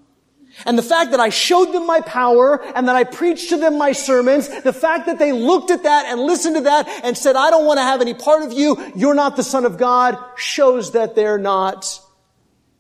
And 0.67 0.77
the 0.77 0.83
fact 0.83 1.13
that 1.13 1.21
I 1.21 1.29
showed 1.29 1.73
them 1.73 1.87
my 1.87 2.01
power 2.01 2.63
and 2.75 2.89
that 2.89 2.97
I 2.97 3.05
preached 3.05 3.51
to 3.51 3.57
them 3.57 3.79
my 3.79 3.93
sermons, 3.93 4.49
the 4.63 4.73
fact 4.73 5.07
that 5.07 5.19
they 5.19 5.33
looked 5.33 5.71
at 5.71 5.85
that 5.85 6.07
and 6.07 6.21
listened 6.21 6.57
to 6.57 6.63
that 6.63 6.89
and 7.05 7.17
said, 7.17 7.37
I 7.37 7.51
don't 7.51 7.67
want 7.67 7.79
to 7.79 7.85
have 7.85 8.01
any 8.01 8.15
part 8.15 8.43
of 8.43 8.53
you. 8.53 8.93
You're 8.97 9.15
not 9.15 9.37
the 9.37 9.45
son 9.45 9.65
of 9.65 9.79
God 9.79 10.19
shows 10.37 10.93
that 10.93 11.15
they're 11.15 11.39
not 11.39 12.01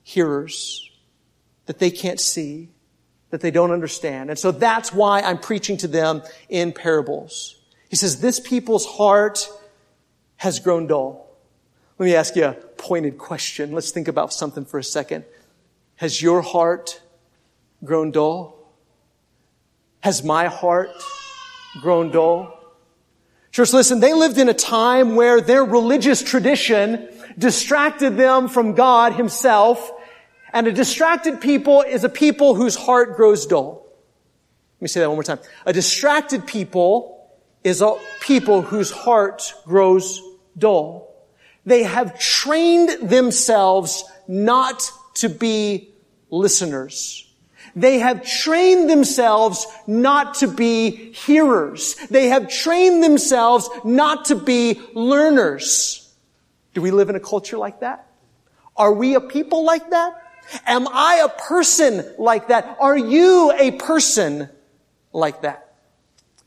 hearers, 0.02 0.88
that 1.66 1.78
they 1.78 1.90
can't 1.90 2.18
see, 2.18 2.70
that 3.30 3.40
they 3.40 3.50
don't 3.50 3.70
understand. 3.70 4.30
And 4.30 4.38
so 4.38 4.52
that's 4.52 4.92
why 4.92 5.20
I'm 5.20 5.38
preaching 5.38 5.76
to 5.78 5.88
them 5.88 6.22
in 6.48 6.72
parables. 6.72 7.56
He 7.88 7.96
says, 7.96 8.20
this 8.20 8.38
people's 8.38 8.86
heart 8.86 9.48
has 10.36 10.58
grown 10.58 10.86
dull. 10.86 11.28
Let 11.98 12.06
me 12.06 12.14
ask 12.14 12.34
you 12.36 12.44
a 12.44 12.52
pointed 12.52 13.18
question. 13.18 13.72
Let's 13.72 13.90
think 13.90 14.08
about 14.08 14.32
something 14.32 14.64
for 14.64 14.78
a 14.78 14.84
second. 14.84 15.24
Has 15.96 16.22
your 16.22 16.40
heart 16.40 17.00
grown 17.84 18.10
dull? 18.10 18.56
Has 20.00 20.24
my 20.24 20.46
heart 20.46 20.90
grown 21.80 22.10
dull? 22.10 22.56
Church, 23.52 23.72
listen, 23.72 24.00
they 24.00 24.14
lived 24.14 24.38
in 24.38 24.48
a 24.48 24.54
time 24.54 25.14
where 25.14 25.40
their 25.40 25.64
religious 25.64 26.22
tradition 26.22 27.08
distracted 27.36 28.16
them 28.16 28.48
from 28.48 28.74
God 28.74 29.12
himself, 29.14 29.92
and 30.52 30.66
a 30.66 30.72
distracted 30.72 31.40
people 31.40 31.82
is 31.82 32.04
a 32.04 32.08
people 32.08 32.54
whose 32.54 32.76
heart 32.76 33.16
grows 33.16 33.46
dull. 33.46 33.86
Let 34.76 34.82
me 34.82 34.88
say 34.88 35.00
that 35.00 35.08
one 35.08 35.16
more 35.16 35.24
time. 35.24 35.40
A 35.66 35.72
distracted 35.72 36.46
people 36.46 37.30
is 37.62 37.82
a 37.82 37.96
people 38.20 38.62
whose 38.62 38.90
heart 38.90 39.42
grows 39.64 40.20
dull. 40.56 41.14
They 41.66 41.82
have 41.82 42.18
trained 42.18 43.10
themselves 43.10 44.04
not 44.26 44.90
to 45.16 45.28
be 45.28 45.90
listeners. 46.30 47.26
They 47.76 47.98
have 47.98 48.24
trained 48.26 48.90
themselves 48.90 49.66
not 49.86 50.34
to 50.36 50.48
be 50.48 51.12
hearers. 51.12 51.94
They 52.10 52.28
have 52.28 52.48
trained 52.48 53.04
themselves 53.04 53.68
not 53.84 54.26
to 54.26 54.34
be 54.34 54.80
learners. 54.94 56.12
Do 56.74 56.82
we 56.82 56.90
live 56.90 57.10
in 57.10 57.16
a 57.16 57.20
culture 57.20 57.58
like 57.58 57.80
that? 57.80 58.06
Are 58.76 58.92
we 58.92 59.14
a 59.14 59.20
people 59.20 59.64
like 59.64 59.90
that? 59.90 60.19
Am 60.66 60.88
I 60.88 61.24
a 61.24 61.28
person 61.28 62.04
like 62.18 62.48
that? 62.48 62.76
Are 62.80 62.96
you 62.96 63.52
a 63.58 63.72
person 63.72 64.48
like 65.12 65.42
that? 65.42 65.70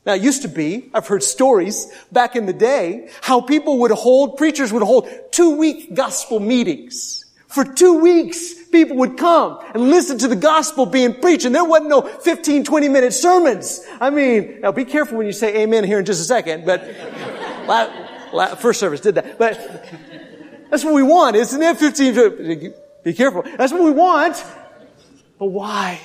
Now, 0.06 0.14
it 0.14 0.22
used 0.22 0.42
to 0.42 0.48
be, 0.48 0.90
I've 0.92 1.06
heard 1.06 1.22
stories 1.22 1.90
back 2.12 2.36
in 2.36 2.44
the 2.44 2.52
day, 2.52 3.08
how 3.22 3.40
people 3.40 3.78
would 3.80 3.90
hold, 3.90 4.36
preachers 4.36 4.72
would 4.72 4.82
hold 4.82 5.08
two 5.30 5.56
week 5.56 5.94
gospel 5.94 6.40
meetings. 6.40 7.24
For 7.48 7.64
two 7.64 8.00
weeks, 8.00 8.52
people 8.64 8.96
would 8.96 9.16
come 9.16 9.60
and 9.72 9.88
listen 9.88 10.18
to 10.18 10.28
the 10.28 10.36
gospel 10.36 10.86
being 10.86 11.14
preached, 11.14 11.46
and 11.46 11.54
there 11.54 11.64
wasn't 11.64 11.88
no 11.88 12.02
15, 12.02 12.64
20 12.64 12.88
minute 12.88 13.12
sermons. 13.12 13.80
I 14.00 14.10
mean, 14.10 14.60
now 14.60 14.72
be 14.72 14.84
careful 14.84 15.16
when 15.16 15.26
you 15.26 15.32
say 15.32 15.62
amen 15.62 15.84
here 15.84 16.00
in 16.00 16.04
just 16.04 16.20
a 16.20 16.24
second, 16.24 16.66
but 16.66 16.84
first 18.58 18.80
service 18.80 19.00
did 19.00 19.14
that. 19.14 19.38
But 19.38 19.88
that's 20.68 20.84
what 20.84 20.94
we 20.94 21.04
want, 21.04 21.36
isn't 21.36 21.62
it? 21.62 21.78
15, 21.78 22.74
be 23.04 23.12
careful. 23.12 23.42
That's 23.42 23.72
what 23.72 23.84
we 23.84 23.92
want. 23.92 24.42
But 25.38 25.46
why? 25.46 26.00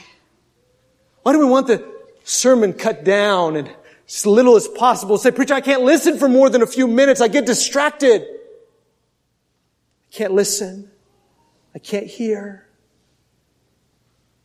Why 1.24 1.32
do 1.32 1.40
we 1.40 1.46
want 1.46 1.68
the 1.68 1.84
sermon 2.24 2.74
cut 2.74 3.04
down 3.04 3.56
and 3.56 3.72
as 4.08 4.26
little 4.26 4.56
as 4.56 4.68
possible? 4.68 5.18
Say, 5.18 5.32
preacher, 5.32 5.54
I 5.54 5.62
can't 5.62 5.84
listen 5.84 6.18
for 6.18 6.28
more 6.28 6.50
than 6.50 6.62
a 6.62 6.68
few 6.68 6.88
minutes. 6.88 7.22
I 7.22 7.28
get 7.30 7.46
distracted. 7.46 8.22
I 8.22 8.28
can't 10.12 10.34
listen. 10.34 10.92
I 11.74 11.80
can't 11.80 12.08
hear. 12.08 12.68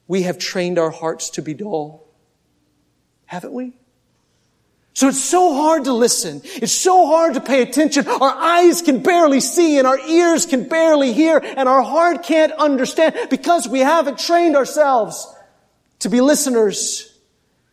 We 0.07 0.23
have 0.23 0.39
trained 0.39 0.79
our 0.79 0.91
hearts 0.91 1.31
to 1.31 1.43
be 1.43 1.55
dull. 1.55 2.07
Haven't 3.27 3.53
we? 3.53 3.73
So 4.95 5.09
it's 5.09 5.23
so 5.23 5.55
hard 5.55 5.85
to 5.85 5.93
listen. 5.93 6.41
It's 6.45 6.73
so 6.73 7.07
hard 7.07 7.35
to 7.35 7.41
pay 7.41 7.63
attention. 7.63 8.07
Our 8.07 8.31
eyes 8.31 8.81
can 8.81 9.03
barely 9.03 9.41
see 9.41 9.79
and 9.79 9.87
our 9.87 9.99
ears 9.99 10.47
can 10.47 10.69
barely 10.69 11.13
hear 11.13 11.39
and 11.39 11.69
our 11.69 11.83
heart 11.83 12.23
can't 12.23 12.53
understand 12.53 13.29
because 13.29 13.69
we 13.69 13.81
haven't 13.81 14.19
trained 14.19 14.57
ourselves 14.57 15.27
to 15.99 16.09
be 16.09 16.21
listeners, 16.21 17.13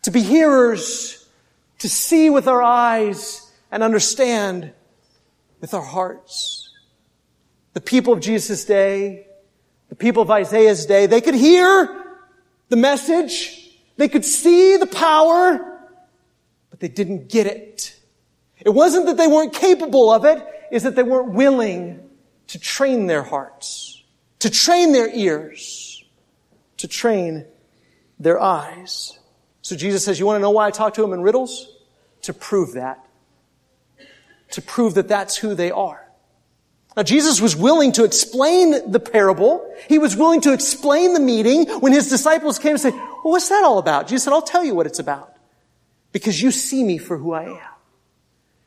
to 0.01 0.11
be 0.11 0.21
hearers, 0.21 1.27
to 1.79 1.89
see 1.89 2.29
with 2.29 2.47
our 2.47 2.61
eyes 2.61 3.51
and 3.71 3.83
understand 3.83 4.71
with 5.59 5.73
our 5.73 5.83
hearts. 5.83 6.69
The 7.73 7.81
people 7.81 8.13
of 8.13 8.19
Jesus' 8.19 8.65
day 8.65 9.27
the 9.91 9.95
people 9.95 10.23
of 10.23 10.31
Isaiah's 10.31 10.85
day, 10.85 11.05
they 11.05 11.19
could 11.19 11.35
hear 11.35 12.05
the 12.69 12.77
message. 12.77 13.69
They 13.97 14.07
could 14.07 14.23
see 14.23 14.77
the 14.77 14.87
power, 14.87 15.70
but 16.71 16.79
they 16.79 16.87
didn't 16.87 17.29
get 17.29 17.45
it. 17.45 17.95
It 18.59 18.69
wasn't 18.69 19.05
that 19.05 19.17
they 19.17 19.27
weren't 19.27 19.53
capable 19.53 20.09
of 20.09 20.25
it, 20.25 20.43
is 20.71 20.83
that 20.83 20.95
they 20.95 21.03
weren't 21.03 21.33
willing 21.33 22.09
to 22.47 22.59
train 22.59 23.05
their 23.05 23.23
hearts, 23.23 24.03
to 24.39 24.49
train 24.49 24.91
their 24.91 25.13
ears, 25.13 26.03
to 26.77 26.87
train 26.87 27.45
their 28.19 28.39
eyes. 28.39 29.19
So 29.61 29.75
Jesus 29.75 30.03
says, 30.03 30.19
you 30.19 30.25
want 30.25 30.37
to 30.37 30.41
know 30.41 30.49
why 30.49 30.67
I 30.67 30.71
talk 30.71 30.95
to 30.95 31.01
them 31.01 31.13
in 31.13 31.21
riddles? 31.21 31.71
To 32.23 32.33
prove 32.33 32.73
that. 32.73 33.05
To 34.51 34.61
prove 34.61 34.95
that 34.95 35.07
that's 35.07 35.37
who 35.37 35.55
they 35.55 35.71
are. 35.71 36.07
Now, 36.97 37.03
Jesus 37.03 37.39
was 37.39 37.55
willing 37.55 37.93
to 37.93 38.03
explain 38.03 38.91
the 38.91 38.99
parable. 38.99 39.73
He 39.87 39.97
was 39.97 40.17
willing 40.17 40.41
to 40.41 40.51
explain 40.51 41.13
the 41.13 41.21
meeting 41.21 41.65
when 41.79 41.93
his 41.93 42.09
disciples 42.09 42.59
came 42.59 42.71
and 42.71 42.81
said, 42.81 42.93
well, 42.93 43.21
what's 43.23 43.47
that 43.47 43.63
all 43.63 43.77
about? 43.77 44.07
Jesus 44.07 44.25
said, 44.25 44.33
I'll 44.33 44.41
tell 44.41 44.63
you 44.63 44.75
what 44.75 44.85
it's 44.87 44.99
about. 44.99 45.30
Because 46.11 46.41
you 46.41 46.51
see 46.51 46.83
me 46.83 46.97
for 46.97 47.17
who 47.17 47.33
I 47.33 47.43
am. 47.43 47.69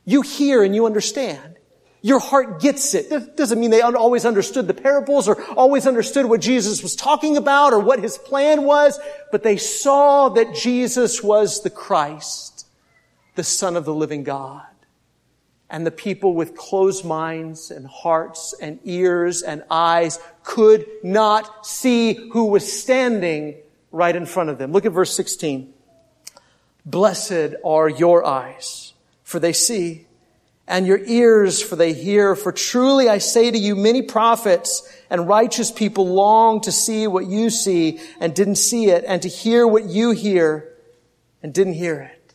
You 0.05 0.23
hear 0.23 0.63
and 0.63 0.75
you 0.75 0.87
understand. 0.87 1.57
Your 2.03 2.19
heart 2.19 2.61
gets 2.61 2.95
it. 2.95 3.09
That 3.11 3.37
doesn't 3.37 3.59
mean 3.59 3.71
they 3.71 3.81
always 3.81 4.27
understood 4.27 4.67
the 4.67 4.75
parables 4.75 5.27
or 5.27 5.43
always 5.53 5.87
understood 5.87 6.27
what 6.27 6.41
Jesus 6.41 6.83
was 6.83 6.95
talking 6.95 7.37
about 7.37 7.73
or 7.73 7.79
what 7.79 7.99
his 7.99 8.19
plan 8.19 8.65
was, 8.65 9.01
but 9.33 9.43
they 9.43 9.57
saw 9.57 10.29
that 10.31 10.55
Jesus 10.55 11.23
was 11.23 11.63
the 11.63 11.71
Christ, 11.71 12.67
the 13.35 13.45
Son 13.45 13.77
of 13.77 13.87
the 13.87 13.95
living 13.95 14.23
God 14.23 14.67
and 15.75 15.85
the 15.85 15.91
people 15.91 16.35
with 16.35 16.57
closed 16.57 17.05
minds 17.05 17.73
and 17.73 17.85
hearts 17.85 18.55
and 18.61 18.79
ears 18.85 19.43
and 19.43 19.65
eyes 19.69 20.21
could 20.45 20.87
not 21.03 21.67
see 21.67 22.31
who 22.31 22.45
was 22.45 22.81
standing 22.81 23.57
right 23.91 24.15
in 24.15 24.25
front 24.25 24.51
of 24.51 24.59
them. 24.59 24.71
Look 24.71 24.87
at 24.87 24.93
verse 24.93 25.13
16. 25.17 25.74
Blessed 26.85 27.55
are 27.65 27.89
your 27.89 28.25
eyes, 28.25 28.93
for 29.23 29.39
they 29.41 29.53
see, 29.53 30.07
and 30.67 30.87
your 30.87 30.99
ears, 30.99 31.63
for 31.63 31.77
they 31.77 31.93
hear. 31.93 32.35
For 32.35 32.53
truly 32.53 33.09
I 33.09 33.19
say 33.19 33.51
to 33.51 33.59
you, 33.59 33.77
many 33.77 34.03
prophets 34.03 34.83
and 35.11 35.29
righteous 35.29 35.71
people 35.71 36.07
long 36.07 36.61
to 36.63 36.73
see 36.73 37.07
what 37.07 37.27
you 37.27 37.51
see 37.51 38.01
and 38.21 38.35
didn't 38.35 38.57
see 38.57 38.91
it, 38.91 39.05
and 39.07 39.23
to 39.23 39.29
hear 39.29 39.67
what 39.67 39.85
you 39.85 40.11
hear 40.13 40.73
and 41.43 41.53
didn't 41.53 41.75
hear 41.75 42.01
it. 42.01 42.35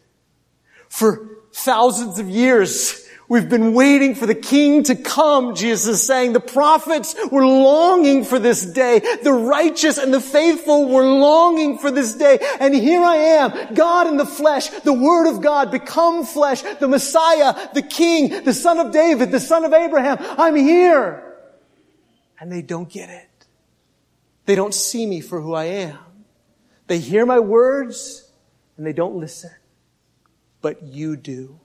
For 0.88 1.28
thousands 1.54 2.20
of 2.20 2.30
years, 2.30 3.08
We've 3.30 3.48
been 3.48 3.76
waiting 3.76 4.16
for 4.16 4.26
the 4.26 4.34
king 4.34 4.82
to 4.86 4.96
come, 4.96 5.54
Jesus 5.54 6.00
is 6.00 6.04
saying. 6.04 6.34
The 6.34 6.40
prophets 6.40 7.16
were 7.32 7.46
longing 7.46 8.26
for 8.26 8.40
this 8.40 8.66
day. 8.66 9.00
The 9.22 9.32
righteous 9.32 10.00
and 10.00 10.12
the 10.12 10.20
faithful 10.20 10.90
were 10.90 11.06
longing 11.06 11.78
for 11.78 11.92
this 11.92 12.16
day. 12.16 12.40
And 12.60 12.74
here 12.74 13.04
I 13.04 13.16
am, 13.16 13.76
God 13.76 14.08
in 14.08 14.18
the 14.18 14.26
flesh, 14.26 14.70
the 14.70 14.94
Word 14.94 15.30
of 15.30 15.44
God 15.44 15.70
become 15.70 16.26
flesh, 16.26 16.64
the 16.64 16.88
Messiah, 16.88 17.70
the 17.76 17.84
King, 17.84 18.44
the 18.46 18.54
Son 18.54 18.80
of 18.80 18.92
David, 18.92 19.30
the 19.30 19.40
Son 19.40 19.64
of 19.64 19.74
Abraham. 19.74 20.18
I'm 20.20 20.56
here. 20.56 21.38
And 22.40 22.52
they 22.52 22.64
don't 22.64 22.90
get 22.90 23.12
it. 23.12 23.30
They 24.48 24.56
don't 24.56 24.74
see 24.74 25.06
me 25.06 25.22
for 25.22 25.40
who 25.40 25.54
I 25.54 25.66
am. 25.66 26.00
They 26.88 26.98
hear 26.98 27.28
my 27.28 27.38
words 27.38 28.28
and 28.76 28.88
they 28.88 28.94
don't 28.94 29.18
listen. 29.18 29.52
But 30.62 30.82
you 30.82 31.16
do 31.16 31.60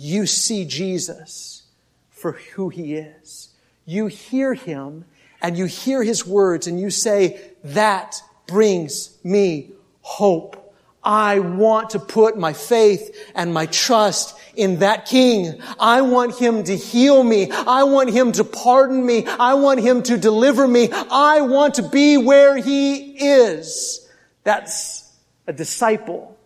you 0.00 0.24
see 0.24 0.64
Jesus 0.64 1.62
for 2.08 2.32
who 2.32 2.70
he 2.70 2.94
is. 2.94 3.50
You 3.84 4.06
hear 4.06 4.54
him 4.54 5.04
and 5.42 5.58
you 5.58 5.66
hear 5.66 6.02
his 6.02 6.26
words 6.26 6.66
and 6.66 6.80
you 6.80 6.88
say, 6.88 7.38
that 7.64 8.22
brings 8.46 9.18
me 9.22 9.72
hope. 10.00 10.56
I 11.04 11.40
want 11.40 11.90
to 11.90 11.98
put 11.98 12.38
my 12.38 12.54
faith 12.54 13.14
and 13.34 13.52
my 13.52 13.66
trust 13.66 14.38
in 14.56 14.78
that 14.78 15.04
king. 15.04 15.60
I 15.78 16.00
want 16.00 16.38
him 16.38 16.64
to 16.64 16.74
heal 16.74 17.22
me. 17.22 17.50
I 17.50 17.82
want 17.82 18.10
him 18.10 18.32
to 18.32 18.44
pardon 18.44 19.04
me. 19.04 19.26
I 19.26 19.54
want 19.54 19.80
him 19.80 20.02
to 20.04 20.16
deliver 20.16 20.66
me. 20.66 20.88
I 20.90 21.42
want 21.42 21.74
to 21.74 21.86
be 21.86 22.16
where 22.16 22.56
he 22.56 23.18
is. 23.18 24.08
That's 24.44 25.10
a 25.46 25.52
disciple 25.52 26.38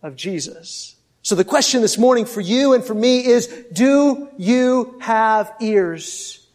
of 0.00 0.14
Jesus. 0.14 0.89
So 1.22 1.34
the 1.34 1.44
question 1.44 1.82
this 1.82 1.98
morning 1.98 2.24
for 2.24 2.40
you 2.40 2.72
and 2.72 2.82
for 2.82 2.94
me 2.94 3.26
is, 3.26 3.46
do 3.72 4.28
you 4.38 4.96
have 5.00 5.52
ears 5.60 6.46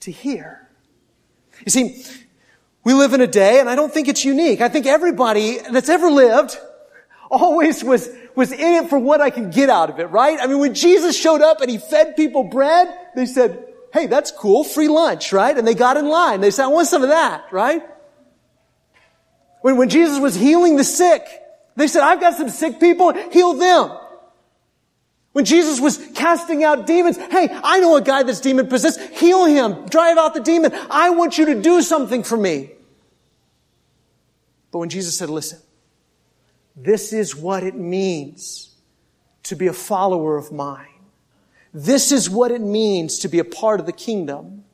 to 0.00 0.12
hear? 0.12 0.68
You 1.64 1.70
see, 1.70 2.04
we 2.84 2.92
live 2.92 3.14
in 3.14 3.20
a 3.20 3.26
day, 3.26 3.60
and 3.60 3.70
I 3.70 3.74
don't 3.74 3.92
think 3.92 4.08
it's 4.08 4.24
unique. 4.24 4.60
I 4.60 4.68
think 4.68 4.86
everybody 4.86 5.58
that's 5.58 5.88
ever 5.88 6.10
lived 6.10 6.58
always 7.30 7.82
was, 7.82 8.10
was 8.34 8.52
in 8.52 8.84
it 8.84 8.90
for 8.90 8.98
what 8.98 9.20
I 9.20 9.30
can 9.30 9.50
get 9.50 9.70
out 9.70 9.88
of 9.88 9.98
it, 9.98 10.06
right? 10.06 10.38
I 10.40 10.46
mean, 10.46 10.58
when 10.58 10.74
Jesus 10.74 11.16
showed 11.16 11.40
up 11.40 11.62
and 11.62 11.70
he 11.70 11.78
fed 11.78 12.14
people 12.14 12.44
bread, 12.44 12.94
they 13.14 13.24
said, 13.24 13.66
hey, 13.94 14.06
that's 14.06 14.30
cool, 14.30 14.64
free 14.64 14.88
lunch, 14.88 15.32
right? 15.32 15.56
And 15.56 15.66
they 15.66 15.74
got 15.74 15.96
in 15.96 16.08
line. 16.08 16.40
They 16.40 16.50
said, 16.50 16.64
I 16.64 16.68
want 16.68 16.88
some 16.88 17.02
of 17.02 17.08
that, 17.08 17.44
right? 17.50 17.82
When, 19.62 19.78
when 19.78 19.88
Jesus 19.88 20.18
was 20.18 20.34
healing 20.34 20.76
the 20.76 20.84
sick, 20.84 21.24
they 21.76 21.86
said, 21.86 22.02
I've 22.02 22.20
got 22.20 22.34
some 22.34 22.50
sick 22.50 22.78
people, 22.78 23.12
heal 23.30 23.54
them. 23.54 23.98
When 25.32 25.46
Jesus 25.46 25.80
was 25.80 25.98
casting 26.14 26.62
out 26.62 26.86
demons, 26.86 27.16
hey, 27.16 27.48
I 27.50 27.80
know 27.80 27.96
a 27.96 28.02
guy 28.02 28.22
that's 28.22 28.40
demon 28.40 28.66
possessed. 28.66 29.00
Heal 29.00 29.46
him. 29.46 29.86
Drive 29.86 30.18
out 30.18 30.34
the 30.34 30.40
demon. 30.40 30.72
I 30.90 31.10
want 31.10 31.38
you 31.38 31.46
to 31.46 31.60
do 31.60 31.80
something 31.80 32.22
for 32.22 32.36
me. 32.36 32.70
But 34.70 34.78
when 34.78 34.88
Jesus 34.90 35.16
said, 35.16 35.30
listen, 35.30 35.60
this 36.76 37.12
is 37.12 37.34
what 37.34 37.62
it 37.62 37.74
means 37.74 38.74
to 39.44 39.56
be 39.56 39.66
a 39.66 39.72
follower 39.72 40.36
of 40.36 40.52
mine. 40.52 40.86
This 41.74 42.12
is 42.12 42.28
what 42.28 42.50
it 42.50 42.60
means 42.60 43.18
to 43.20 43.28
be 43.28 43.38
a 43.38 43.44
part 43.44 43.80
of 43.80 43.86
the 43.86 43.92
kingdom. 43.92 44.64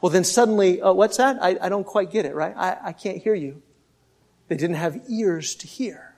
Well, 0.00 0.10
then 0.10 0.24
suddenly, 0.24 0.82
uh, 0.82 0.92
what's 0.92 1.16
that? 1.16 1.38
I, 1.40 1.56
I, 1.60 1.68
don't 1.68 1.86
quite 1.86 2.10
get 2.10 2.26
it, 2.26 2.34
right? 2.34 2.54
I, 2.56 2.76
I 2.86 2.92
can't 2.92 3.18
hear 3.18 3.34
you. 3.34 3.62
They 4.48 4.56
didn't 4.56 4.76
have 4.76 5.00
ears 5.08 5.54
to 5.56 5.66
hear. 5.66 6.14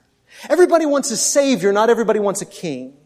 Everybody 0.49 0.85
wants 0.85 1.09
a 1.11 1.17
savior, 1.17 1.71
not 1.71 1.89
everybody 1.89 2.19
wants 2.19 2.41
a 2.41 2.45
king. 2.45 2.98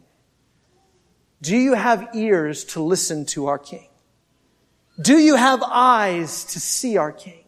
Do 1.44 1.58
you 1.58 1.74
have 1.74 2.08
ears 2.14 2.64
to 2.72 2.82
listen 2.82 3.26
to 3.26 3.48
our 3.48 3.58
king? 3.58 3.88
Do 4.98 5.18
you 5.18 5.36
have 5.36 5.62
eyes 5.62 6.44
to 6.44 6.60
see 6.60 6.96
our 6.96 7.12
king? 7.12 7.44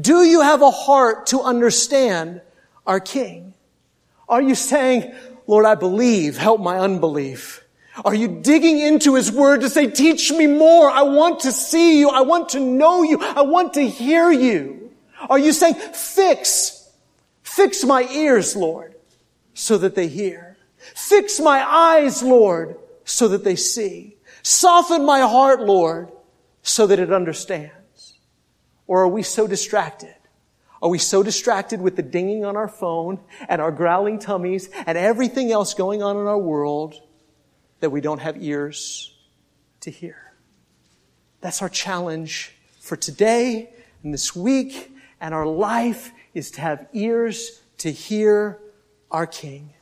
Do 0.00 0.24
you 0.24 0.40
have 0.40 0.62
a 0.62 0.70
heart 0.70 1.26
to 1.26 1.42
understand 1.42 2.40
our 2.86 3.00
king? 3.00 3.52
Are 4.30 4.40
you 4.40 4.54
saying, 4.54 5.14
Lord, 5.46 5.66
I 5.66 5.74
believe, 5.74 6.38
help 6.38 6.62
my 6.62 6.78
unbelief? 6.78 7.62
Are 8.02 8.14
you 8.14 8.40
digging 8.40 8.78
into 8.78 9.14
His 9.14 9.30
Word 9.30 9.60
to 9.60 9.68
say, 9.68 9.90
teach 9.90 10.32
me 10.32 10.46
more? 10.46 10.88
I 10.88 11.02
want 11.02 11.40
to 11.40 11.52
see 11.52 11.98
you. 12.00 12.08
I 12.08 12.22
want 12.22 12.48
to 12.50 12.60
know 12.60 13.02
you. 13.02 13.20
I 13.20 13.42
want 13.42 13.74
to 13.74 13.82
hear 13.82 14.30
you. 14.30 14.90
Are 15.28 15.38
you 15.38 15.52
saying, 15.52 15.74
fix, 15.74 16.90
fix 17.42 17.84
my 17.84 18.08
ears, 18.10 18.56
Lord, 18.56 18.94
so 19.52 19.76
that 19.76 19.94
they 19.94 20.08
hear. 20.08 20.56
Fix 20.78 21.40
my 21.40 21.62
eyes, 21.62 22.22
Lord, 22.22 22.78
so 23.08 23.28
that 23.28 23.44
they 23.44 23.56
see. 23.56 24.16
Soften 24.42 25.04
my 25.04 25.20
heart, 25.20 25.60
Lord, 25.60 26.10
so 26.62 26.86
that 26.86 26.98
it 26.98 27.12
understands. 27.12 28.14
Or 28.86 29.02
are 29.02 29.08
we 29.08 29.22
so 29.22 29.46
distracted? 29.46 30.14
Are 30.82 30.88
we 30.88 30.98
so 30.98 31.22
distracted 31.22 31.80
with 31.80 31.96
the 31.96 32.02
dinging 32.02 32.44
on 32.44 32.56
our 32.56 32.68
phone 32.68 33.18
and 33.48 33.60
our 33.60 33.72
growling 33.72 34.18
tummies 34.18 34.70
and 34.86 34.96
everything 34.96 35.50
else 35.50 35.74
going 35.74 36.02
on 36.02 36.16
in 36.16 36.26
our 36.26 36.38
world 36.38 36.94
that 37.80 37.90
we 37.90 38.00
don't 38.00 38.20
have 38.20 38.42
ears 38.42 39.16
to 39.80 39.90
hear. 39.90 40.34
That's 41.40 41.62
our 41.62 41.68
challenge 41.68 42.52
for 42.80 42.96
today 42.96 43.70
and 44.02 44.12
this 44.12 44.34
week 44.34 44.92
and 45.20 45.34
our 45.34 45.46
life 45.46 46.12
is 46.34 46.50
to 46.52 46.60
have 46.60 46.86
ears 46.92 47.62
to 47.78 47.90
hear 47.90 48.60
our 49.10 49.26
King. 49.26 49.72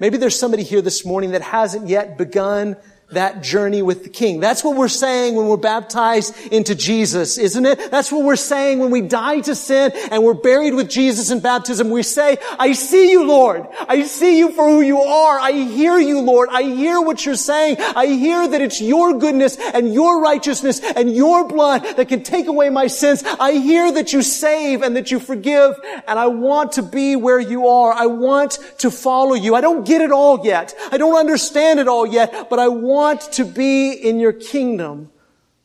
Maybe 0.00 0.16
there's 0.16 0.38
somebody 0.38 0.62
here 0.62 0.80
this 0.80 1.04
morning 1.04 1.32
that 1.32 1.42
hasn't 1.42 1.88
yet 1.88 2.16
begun 2.16 2.76
that 3.10 3.42
journey 3.42 3.80
with 3.80 4.04
the 4.04 4.10
King. 4.10 4.38
That's 4.38 4.62
what 4.62 4.76
we're 4.76 4.88
saying 4.88 5.34
when 5.34 5.46
we're 5.46 5.56
baptized 5.56 6.36
into 6.52 6.74
Jesus, 6.74 7.38
isn't 7.38 7.64
it? 7.64 7.90
That's 7.90 8.12
what 8.12 8.22
we're 8.22 8.36
saying 8.36 8.80
when 8.80 8.90
we 8.90 9.00
die 9.00 9.40
to 9.40 9.54
sin 9.54 9.92
and 10.10 10.22
we're 10.22 10.34
buried 10.34 10.74
with 10.74 10.90
Jesus 10.90 11.30
in 11.30 11.40
baptism. 11.40 11.88
We 11.88 12.02
say, 12.02 12.36
I 12.58 12.72
see 12.72 13.10
you, 13.10 13.26
Lord. 13.26 13.66
I 13.88 14.02
see 14.02 14.38
you 14.38 14.52
for 14.52 14.68
who 14.68 14.82
you 14.82 15.00
are. 15.00 15.38
I 15.38 15.52
hear 15.52 15.98
you, 15.98 16.20
Lord. 16.20 16.50
I 16.52 16.62
hear 16.62 17.00
what 17.00 17.24
you're 17.24 17.34
saying. 17.34 17.76
I 17.78 18.06
hear 18.06 18.46
that 18.46 18.60
it's 18.60 18.80
your 18.80 19.18
goodness 19.18 19.56
and 19.56 19.94
your 19.94 20.20
righteousness 20.20 20.80
and 20.80 21.14
your 21.14 21.48
blood 21.48 21.84
that 21.96 22.08
can 22.08 22.22
take 22.22 22.46
away 22.46 22.68
my 22.68 22.88
sins. 22.88 23.24
I 23.24 23.52
hear 23.52 23.90
that 23.92 24.12
you 24.12 24.20
save 24.20 24.82
and 24.82 24.96
that 24.96 25.10
you 25.10 25.18
forgive 25.18 25.80
and 26.06 26.18
I 26.18 26.26
want 26.26 26.72
to 26.72 26.82
be 26.82 27.16
where 27.16 27.40
you 27.40 27.68
are. 27.68 27.90
I 27.90 28.04
want 28.04 28.58
to 28.78 28.90
follow 28.90 29.34
you. 29.34 29.54
I 29.54 29.62
don't 29.62 29.86
get 29.86 30.02
it 30.02 30.12
all 30.12 30.44
yet. 30.44 30.74
I 30.92 30.98
don't 30.98 31.18
understand 31.18 31.80
it 31.80 31.88
all 31.88 32.06
yet, 32.06 32.50
but 32.50 32.58
I 32.58 32.68
want 32.68 32.97
want 32.98 33.20
to 33.34 33.44
be 33.44 33.92
in 33.92 34.18
your 34.18 34.32
kingdom, 34.32 35.08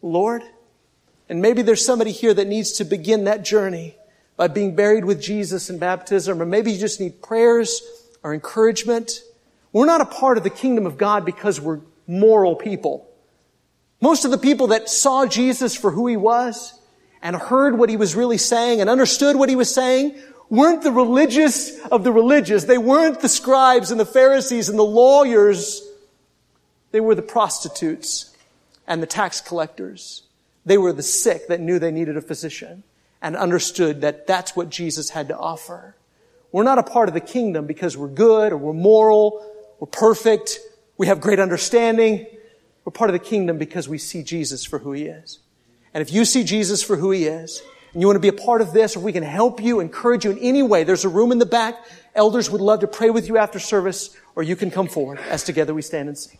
Lord. 0.03 0.43
And 1.27 1.41
maybe 1.41 1.63
there's 1.63 1.83
somebody 1.83 2.11
here 2.11 2.31
that 2.31 2.47
needs 2.47 2.73
to 2.73 2.83
begin 2.83 3.23
that 3.23 3.43
journey 3.43 3.97
by 4.37 4.49
being 4.49 4.75
buried 4.75 5.03
with 5.03 5.19
Jesus 5.19 5.67
in 5.67 5.79
baptism, 5.79 6.39
or 6.39 6.45
maybe 6.45 6.71
you 6.71 6.79
just 6.79 6.99
need 6.99 7.23
prayers 7.23 7.81
or 8.21 8.35
encouragement. 8.35 9.23
We're 9.71 9.87
not 9.87 9.99
a 9.99 10.05
part 10.05 10.37
of 10.37 10.43
the 10.43 10.51
kingdom 10.51 10.85
of 10.85 10.99
God 10.99 11.25
because 11.25 11.59
we're 11.59 11.79
moral 12.05 12.55
people. 12.55 13.09
Most 13.99 14.25
of 14.25 14.31
the 14.31 14.37
people 14.37 14.67
that 14.67 14.87
saw 14.87 15.25
Jesus 15.25 15.75
for 15.75 15.89
who 15.89 16.05
he 16.05 16.17
was 16.17 16.79
and 17.23 17.35
heard 17.35 17.79
what 17.79 17.89
he 17.89 17.97
was 17.97 18.15
really 18.15 18.37
saying 18.37 18.79
and 18.79 18.91
understood 18.91 19.35
what 19.37 19.49
he 19.49 19.55
was 19.55 19.73
saying 19.73 20.15
weren't 20.51 20.83
the 20.83 20.91
religious 20.91 21.79
of 21.87 22.03
the 22.03 22.11
religious. 22.11 22.65
They 22.65 22.77
weren't 22.77 23.21
the 23.21 23.29
scribes 23.29 23.89
and 23.89 23.99
the 23.99 24.05
Pharisees 24.05 24.69
and 24.69 24.77
the 24.77 24.83
lawyers 24.83 25.81
they 26.93 27.01
were 27.01 27.15
the 27.15 27.21
prostitutes 27.23 28.33
and 28.87 29.01
the 29.01 29.07
tax 29.07 29.41
collectors. 29.41 30.21
They 30.65 30.77
were 30.77 30.93
the 30.93 31.03
sick 31.03 31.47
that 31.47 31.59
knew 31.59 31.79
they 31.79 31.91
needed 31.91 32.15
a 32.15 32.21
physician 32.21 32.83
and 33.19 33.35
understood 33.35 34.01
that 34.01 34.27
that's 34.27 34.55
what 34.55 34.69
Jesus 34.69 35.09
had 35.09 35.27
to 35.29 35.37
offer. 35.37 35.95
We're 36.51 36.63
not 36.63 36.77
a 36.77 36.83
part 36.83 37.09
of 37.09 37.15
the 37.15 37.19
kingdom 37.19 37.65
because 37.65 37.97
we're 37.97 38.07
good 38.07 38.53
or 38.53 38.57
we're 38.57 38.73
moral, 38.73 39.43
we're 39.79 39.87
perfect, 39.87 40.59
we 40.97 41.07
have 41.07 41.19
great 41.19 41.39
understanding. 41.39 42.27
We're 42.85 42.91
part 42.91 43.09
of 43.09 43.13
the 43.13 43.19
kingdom 43.19 43.57
because 43.57 43.89
we 43.89 43.97
see 43.97 44.21
Jesus 44.21 44.63
for 44.63 44.77
who 44.77 44.91
he 44.91 45.05
is. 45.05 45.39
And 45.95 46.01
if 46.01 46.13
you 46.13 46.25
see 46.25 46.43
Jesus 46.43 46.83
for 46.83 46.95
who 46.95 47.09
he 47.09 47.25
is, 47.25 47.63
and 47.93 48.01
you 48.01 48.07
want 48.07 48.17
to 48.17 48.21
be 48.21 48.27
a 48.27 48.33
part 48.33 48.61
of 48.61 48.71
this, 48.71 48.95
or 48.95 48.99
we 48.99 49.13
can 49.13 49.23
help 49.23 49.61
you, 49.61 49.79
encourage 49.79 50.25
you 50.25 50.31
in 50.31 50.37
any 50.39 50.61
way, 50.61 50.83
there's 50.83 51.05
a 51.05 51.09
room 51.09 51.31
in 51.31 51.39
the 51.39 51.45
back. 51.45 51.75
Elders 52.13 52.51
would 52.51 52.61
love 52.61 52.81
to 52.81 52.87
pray 52.87 53.09
with 53.09 53.27
you 53.27 53.37
after 53.37 53.57
service, 53.57 54.15
or 54.35 54.43
you 54.43 54.55
can 54.55 54.69
come 54.69 54.87
forward 54.87 55.17
as 55.29 55.43
together 55.43 55.73
we 55.73 55.81
stand 55.81 56.09
and 56.09 56.17
sing. 56.17 56.37